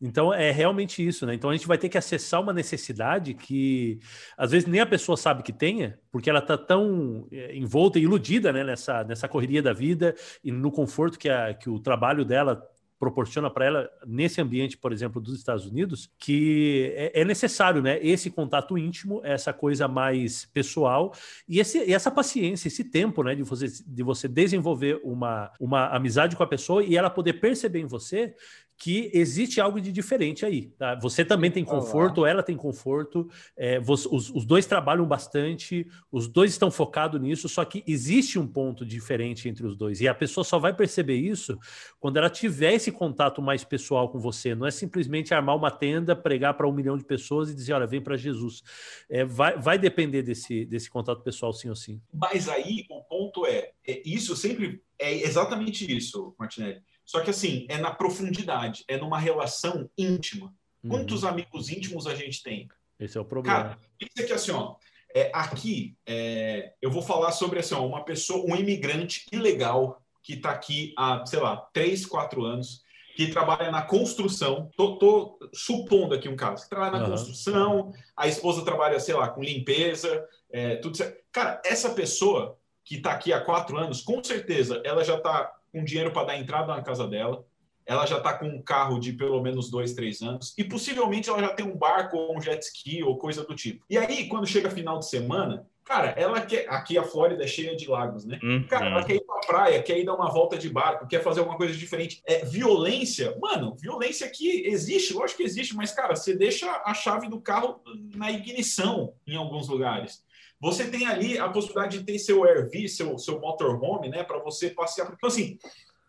[0.00, 1.34] Então é realmente isso, né?
[1.34, 4.00] Então a gente vai ter que acessar uma necessidade que
[4.36, 8.02] às vezes nem a pessoa sabe que tenha, porque ela tá tão é, envolta e
[8.02, 12.24] iludida né, nessa, nessa correria da vida e no conforto que, a, que o trabalho
[12.24, 12.66] dela
[13.00, 17.98] proporciona para ela nesse ambiente, por exemplo, dos Estados Unidos, que é, é, necessário, né?
[18.02, 21.14] Esse contato íntimo, essa coisa mais pessoal
[21.48, 23.34] e, esse, e essa paciência, esse tempo, né?
[23.34, 27.80] De você, de você desenvolver uma, uma amizade com a pessoa e ela poder perceber
[27.80, 28.34] em você
[28.80, 30.68] que existe algo de diferente aí.
[30.78, 30.94] Tá?
[30.94, 36.26] Você também tem conforto, ela tem conforto, é, você, os, os, dois trabalham bastante, os
[36.26, 40.00] dois estão focados nisso, só que existe um ponto diferente entre os dois.
[40.00, 41.58] E a pessoa só vai perceber isso
[42.00, 44.54] quando ela tiver esse contato mais pessoal com você.
[44.54, 47.86] Não é simplesmente armar uma tenda, pregar para um milhão de pessoas e dizer, olha,
[47.86, 48.62] vem para Jesus.
[49.10, 52.00] É, vai, vai depender desse, desse contato pessoal, sim ou sim.
[52.14, 57.66] Mas aí o ponto é, é isso sempre é exatamente isso, Martinelli só que assim,
[57.68, 60.54] é na profundidade, é numa relação íntima.
[60.80, 60.90] Uhum.
[60.90, 62.68] Quantos amigos íntimos a gente tem?
[63.00, 63.56] Esse é o problema.
[63.64, 64.76] Cara, isso aqui assim, ó.
[65.12, 70.34] É, aqui é, eu vou falar sobre assim, ó, uma pessoa, um imigrante ilegal que
[70.34, 72.84] está aqui há, sei lá, três, quatro anos,
[73.16, 74.70] que trabalha na construção.
[74.76, 77.10] Tô, tô supondo aqui um caso, que trabalha na uhum.
[77.10, 81.20] construção, a esposa trabalha, sei lá, com limpeza, é, tudo certo.
[81.32, 85.84] Cara, essa pessoa que está aqui há quatro anos, com certeza ela já está com
[85.84, 87.44] dinheiro para dar entrada na casa dela,
[87.86, 91.40] ela já está com um carro de pelo menos dois, três anos, e possivelmente ela
[91.40, 93.84] já tem um barco ou um jet ski ou coisa do tipo.
[93.90, 96.68] E aí, quando chega final de semana, cara, ela quer.
[96.68, 98.38] Aqui a Flórida é cheia de lagos, né?
[98.42, 98.64] Uhum.
[98.68, 101.40] Cara, ela quer ir pra praia, quer ir dar uma volta de barco, quer fazer
[101.40, 102.22] alguma coisa diferente.
[102.24, 107.28] É violência, mano, violência aqui existe, lógico que existe, mas, cara, você deixa a chave
[107.28, 107.80] do carro
[108.14, 110.22] na ignição em alguns lugares.
[110.60, 114.70] Você tem ali a possibilidade de ter seu RV, seu, seu motorhome, né, para você
[114.70, 115.10] passear.
[115.12, 115.58] Então, assim,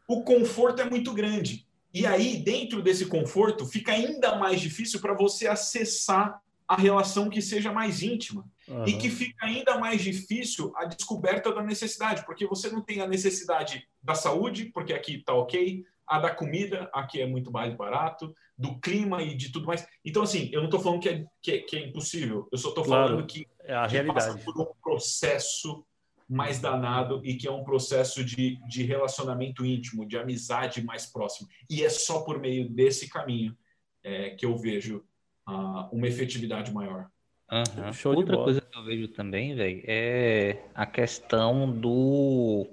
[0.08, 1.66] o conforto é muito grande.
[1.94, 7.42] E aí, dentro desse conforto, fica ainda mais difícil para você acessar a relação que
[7.42, 8.46] seja mais íntima.
[8.68, 8.86] Uhum.
[8.86, 13.08] E que fica ainda mais difícil a descoberta da necessidade, porque você não tem a
[13.08, 18.36] necessidade da saúde, porque aqui está ok, a da comida, aqui é muito mais barato,
[18.58, 19.88] do clima e de tudo mais.
[20.04, 22.68] Então, assim, eu não estou falando que é, que é, que, é, impossível, eu só
[22.68, 24.26] estou claro, falando que, é a que realidade.
[24.26, 25.86] passa por um processo
[26.28, 31.48] mais danado e que é um processo de, de relacionamento íntimo, de amizade mais próximo.
[31.70, 33.58] E é só por meio desse caminho
[34.04, 35.06] é, que eu vejo
[35.48, 37.08] uh, uma efetividade maior.
[37.50, 38.16] Uhum.
[38.18, 42.68] Outra coisa que eu vejo também, velho, é a questão do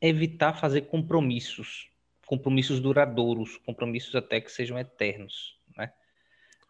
[0.00, 1.92] evitar fazer compromissos
[2.26, 5.92] compromissos duradouros, compromissos até que sejam eternos, né?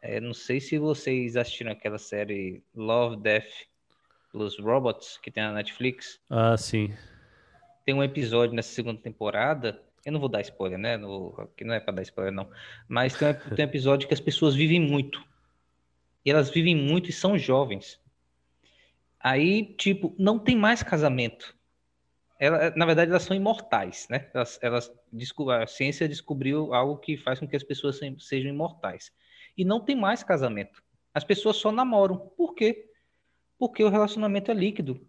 [0.02, 3.50] É, não sei se vocês assistiram aquela série Love, Death
[4.30, 6.20] plus Robots que tem na Netflix.
[6.28, 6.92] Ah, sim.
[7.86, 9.80] Tem um episódio nessa segunda temporada.
[10.04, 10.96] Eu não vou dar spoiler, né?
[10.96, 12.50] No, aqui não é para dar spoiler, não.
[12.86, 15.24] Mas tem, tem um episódio que as pessoas vivem muito.
[16.24, 18.00] E elas vivem muito e são jovens.
[19.20, 21.56] Aí, tipo, não tem mais casamento
[22.44, 24.28] ela, na verdade, elas são imortais, né?
[24.34, 24.92] Elas, elas
[25.62, 29.10] a ciência descobriu algo que faz com que as pessoas sejam imortais.
[29.56, 30.82] E não tem mais casamento.
[31.14, 32.18] As pessoas só namoram.
[32.36, 32.90] Por quê?
[33.58, 35.00] Porque o relacionamento é líquido.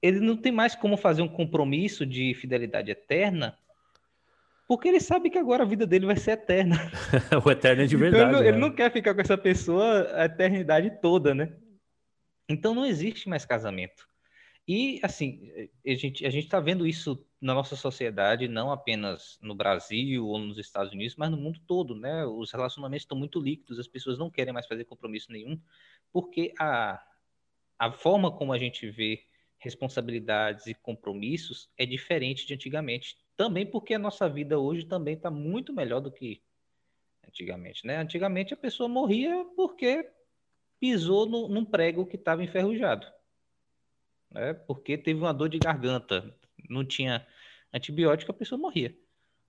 [0.00, 3.58] Ele não tem mais como fazer um compromisso de fidelidade eterna,
[4.66, 6.90] porque ele sabe que agora a vida dele vai ser eterna.
[7.44, 8.30] o eterno é de verdade.
[8.30, 8.48] Então, ele, né?
[8.48, 11.52] ele não quer ficar com essa pessoa a eternidade toda, né?
[12.48, 14.07] Então não existe mais casamento.
[14.68, 15.50] E, assim,
[15.86, 20.58] a gente a está vendo isso na nossa sociedade, não apenas no Brasil ou nos
[20.58, 22.26] Estados Unidos, mas no mundo todo, né?
[22.26, 25.58] Os relacionamentos estão muito líquidos, as pessoas não querem mais fazer compromisso nenhum,
[26.12, 27.02] porque a,
[27.78, 29.24] a forma como a gente vê
[29.56, 33.16] responsabilidades e compromissos é diferente de antigamente.
[33.38, 36.42] Também porque a nossa vida hoje também está muito melhor do que
[37.26, 37.96] antigamente, né?
[37.96, 40.10] Antigamente a pessoa morria porque
[40.78, 43.06] pisou no, num prego que estava enferrujado
[44.30, 44.54] né?
[44.54, 46.34] Porque teve uma dor de garganta,
[46.68, 47.26] não tinha
[47.72, 48.96] antibiótico, a pessoa morria.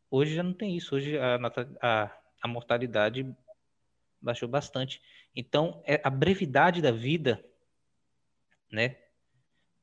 [0.09, 0.95] Hoje já não tem isso.
[0.95, 1.39] Hoje a,
[1.81, 3.25] a, a mortalidade
[4.21, 5.01] baixou bastante.
[5.35, 7.43] Então, é, a brevidade da vida,
[8.71, 8.97] né,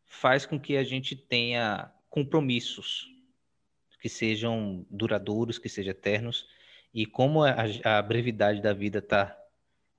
[0.05, 3.09] faz com que a gente tenha compromissos
[4.01, 6.47] que sejam duradouros, que sejam eternos.
[6.93, 9.37] E como a, a brevidade da vida está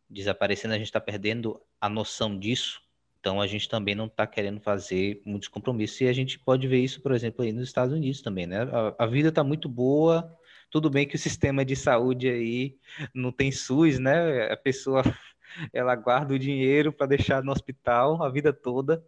[0.10, 2.82] desaparecendo, a gente está perdendo a noção disso.
[3.28, 5.99] Então a gente também não está querendo fazer muitos compromissos.
[5.99, 8.59] E a gente pode ver isso, por exemplo, aí nos Estados Unidos também, né?
[8.61, 10.34] A, a vida está muito boa,
[10.71, 12.78] Tudo bem que o sistema de saúde aí
[13.13, 14.49] não tem SUS, né?
[14.49, 15.03] A pessoa
[15.73, 19.05] ela guarda o dinheiro para deixar no hospital a vida toda,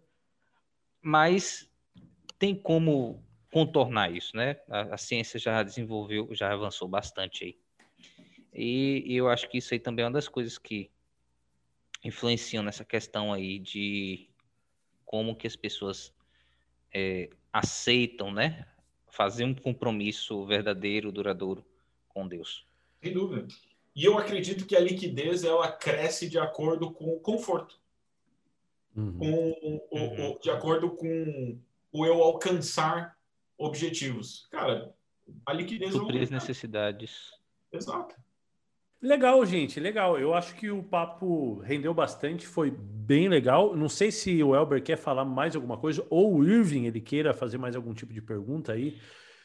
[1.02, 1.72] mas
[2.38, 4.58] tem como contornar isso, né?
[4.70, 7.58] A, a, ciência já desenvolveu, já avançou bastante aí.
[8.54, 10.92] E, e, eu acho que isso aí também é uma das coisas que
[12.04, 14.30] influenciam nessa questão aí de
[15.06, 16.14] como que as pessoas
[16.94, 18.68] é, aceitam, né?
[19.12, 21.66] Fazer um compromisso verdadeiro, duradouro
[22.08, 22.66] com Deus.
[23.02, 23.48] Sem dúvida.
[23.96, 27.80] E eu acredito que a liquidez ela cresce de acordo com o conforto.
[28.96, 29.18] Uhum.
[29.18, 30.40] Com, o, o, uhum.
[30.42, 31.60] de acordo com
[31.92, 33.18] o eu alcançar
[33.58, 34.48] objetivos.
[34.52, 34.94] Cara,
[35.46, 37.32] a liquidez Suprir as necessidades.
[37.72, 38.16] Exato.
[39.02, 40.20] Legal, gente, legal.
[40.20, 43.76] Eu acho que o papo rendeu bastante, foi bem legal.
[43.76, 47.34] Não sei se o Elber quer falar mais alguma coisa ou o Irving ele queira
[47.34, 48.98] fazer mais algum tipo de pergunta aí.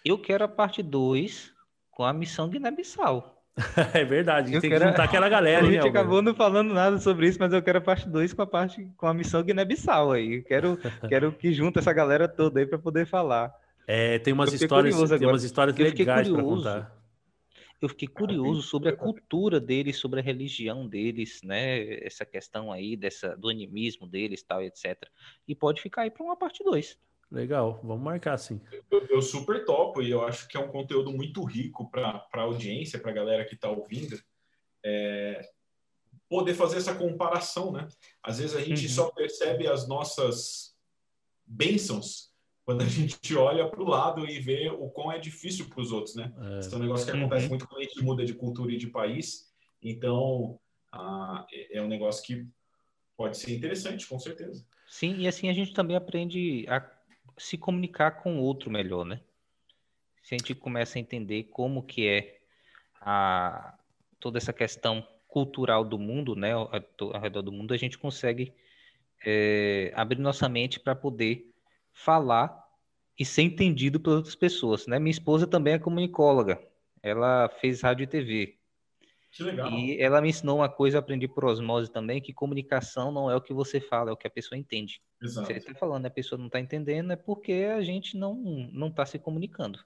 [0.05, 1.53] Eu quero a parte 2
[1.91, 3.33] com a missão Guiné-Bissau.
[3.95, 4.83] é verdade, eu tem quero...
[4.83, 5.65] que juntar aquela galera.
[5.65, 8.43] A gente acabou não falando nada sobre isso, mas eu quero a parte 2 com
[8.43, 10.43] a parte com a missão Guiné-Bissau aí.
[10.43, 10.77] quero,
[11.09, 13.55] quero que junte essa galera toda aí para poder falar.
[13.87, 16.94] É, tem umas histórias, tem umas histórias legais para contar.
[17.85, 22.03] Eu fiquei curioso sobre a cultura deles, sobre a religião deles, né?
[22.03, 25.07] Essa questão aí dessa do animismo deles, tal, etc.
[25.47, 26.99] E pode ficar aí para uma parte 2.
[27.31, 28.59] Legal, vamos marcar sim.
[28.91, 32.41] Eu, eu, super topo e eu acho que é um conteúdo muito rico para a
[32.41, 34.19] audiência, para a galera que está ouvindo,
[34.83, 35.47] é,
[36.27, 37.87] poder fazer essa comparação, né?
[38.23, 38.93] Às vezes a gente uhum.
[38.93, 40.75] só percebe as nossas
[41.45, 42.33] bênçãos
[42.65, 45.93] quando a gente olha para o lado e vê o quão é difícil para os
[45.93, 46.33] outros, né?
[46.55, 46.59] É.
[46.61, 47.51] Esse é um negócio que acontece uhum.
[47.51, 49.53] muito quando a gente muda de cultura e de país.
[49.83, 50.59] Então,
[50.91, 52.47] ah, é um negócio que
[53.17, 54.65] pode ser interessante, com certeza.
[54.89, 56.85] Sim, e assim a gente também aprende a
[57.37, 59.21] se comunicar com o outro melhor, né?
[60.23, 62.39] Se a gente começa a entender como que é
[63.01, 63.77] a,
[64.19, 68.55] toda essa questão cultural do mundo, né, ao, ao redor do mundo, a gente consegue
[69.25, 71.54] é, abrir nossa mente para poder
[71.95, 72.63] falar
[73.19, 74.99] e ser entendido por outras pessoas, né?
[74.99, 76.61] Minha esposa também é comunicóloga,
[77.03, 78.59] ela fez rádio e TV.
[79.31, 79.71] Que legal.
[79.71, 83.41] E ela me ensinou uma coisa, aprendi por osmose também, que comunicação não é o
[83.41, 85.01] que você fala, é o que a pessoa entende.
[85.21, 85.47] Exato.
[85.47, 88.35] Você está falando, a pessoa não está entendendo, é porque a gente não
[88.73, 89.81] não está se comunicando.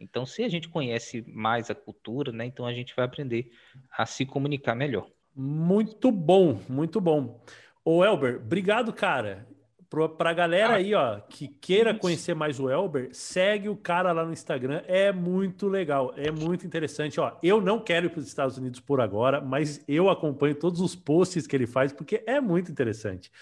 [0.00, 3.50] Então, se a gente conhece mais a cultura, né, então a gente vai aprender
[3.90, 5.10] a se comunicar melhor.
[5.34, 7.40] Muito bom, muito bom.
[7.84, 9.46] Ô Elber, obrigado, cara.
[9.90, 14.22] Para a galera aí, ó, que queira conhecer mais o Elber, segue o cara lá
[14.22, 14.82] no Instagram.
[14.86, 17.18] É muito legal, é muito interessante.
[17.18, 20.80] Ó, eu não quero ir para os Estados Unidos por agora, mas eu acompanho todos
[20.82, 23.32] os posts que ele faz porque é muito interessante.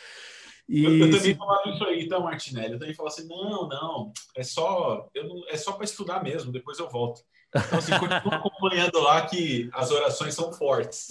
[0.69, 1.35] E eu, eu também se...
[1.35, 2.73] falava isso aí, então, Martinelli.
[2.75, 6.53] Eu também falava assim: não, não, é só, eu não, é só para estudar mesmo,
[6.53, 7.23] depois eu volto.
[7.51, 11.09] Então, assim, continua acompanhando lá que as orações são fortes.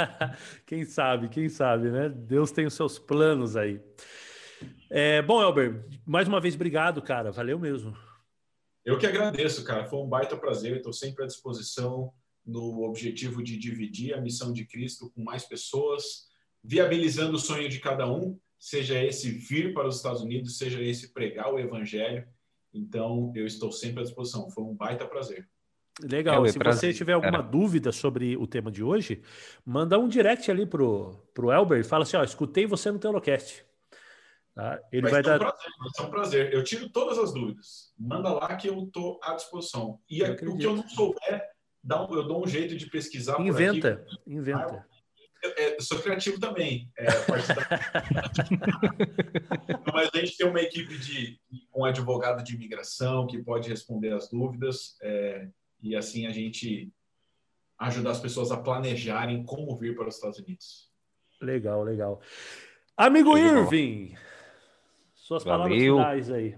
[0.66, 2.08] quem sabe, quem sabe, né?
[2.08, 3.80] Deus tem os seus planos aí.
[4.94, 7.32] É, bom, Elber, mais uma vez, obrigado, cara.
[7.32, 7.96] Valeu mesmo.
[8.84, 9.86] Eu que agradeço, cara.
[9.86, 10.76] Foi um baita prazer.
[10.76, 12.12] Estou sempre à disposição
[12.44, 16.26] no objetivo de dividir a missão de Cristo com mais pessoas,
[16.62, 21.10] viabilizando o sonho de cada um, seja esse vir para os Estados Unidos, seja esse
[21.14, 22.28] pregar o Evangelho.
[22.74, 24.50] Então, eu estou sempre à disposição.
[24.50, 25.48] Foi um baita prazer.
[26.02, 26.44] Legal.
[26.44, 26.92] É, Se prazer.
[26.92, 27.48] você tiver alguma Era.
[27.48, 29.22] dúvida sobre o tema de hoje,
[29.64, 33.64] manda um direct ali pro, pro Elber e fala assim: ó, escutei você no Telocast.
[34.54, 34.80] Tá?
[34.92, 35.36] Ele vai, vai dar.
[35.36, 36.52] Um prazer, vai ser um prazer.
[36.52, 37.94] Eu tiro todas as dúvidas.
[37.98, 39.98] Manda lá que eu estou à disposição.
[40.08, 41.42] E eu o que eu não souber,
[41.82, 43.40] dá um, eu dou um jeito de pesquisar.
[43.40, 44.86] Inventa, inventa.
[45.42, 46.92] Eu, eu, sou criativo também.
[46.96, 47.06] É,
[49.92, 51.40] Mas a gente tem uma equipe de
[51.74, 54.96] um advogado de imigração que pode responder as dúvidas.
[55.02, 55.48] É,
[55.82, 56.92] e assim a gente
[57.78, 60.88] ajudar as pessoas a planejarem como vir para os Estados Unidos.
[61.40, 62.20] Legal, legal.
[62.96, 64.14] Amigo Irving,
[65.32, 65.96] suas Valeu.
[65.96, 66.56] palavras finais aí.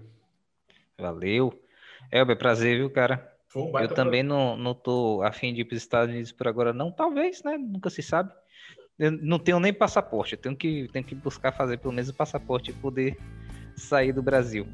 [0.97, 1.61] Valeu.
[2.11, 3.31] Elber, prazer, viu, cara?
[3.55, 6.73] Um eu também não, não tô afim de ir para os Estados Unidos por agora,
[6.73, 6.91] não.
[6.91, 7.57] Talvez, né?
[7.57, 8.31] Nunca se sabe.
[8.99, 10.33] Eu não tenho nem passaporte.
[10.33, 13.17] Eu tenho que, tenho que buscar fazer pelo menos o passaporte e poder
[13.75, 14.67] sair do Brasil.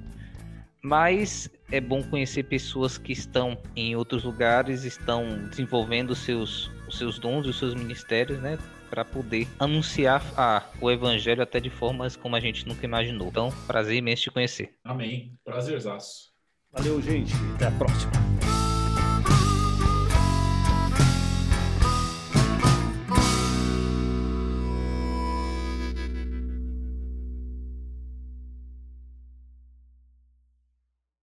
[0.82, 6.98] Mas é bom conhecer pessoas que estão em outros lugares, estão desenvolvendo os seus, os
[6.98, 8.58] seus dons, os seus ministérios, né?
[8.92, 13.30] Para poder anunciar a, o evangelho até de formas como a gente nunca imaginou.
[13.30, 14.76] Então, prazer imenso te conhecer.
[14.84, 15.34] Amém.
[15.46, 16.32] Prazerzaço.
[16.72, 17.34] Valeu, gente.
[17.56, 18.12] Até a próxima.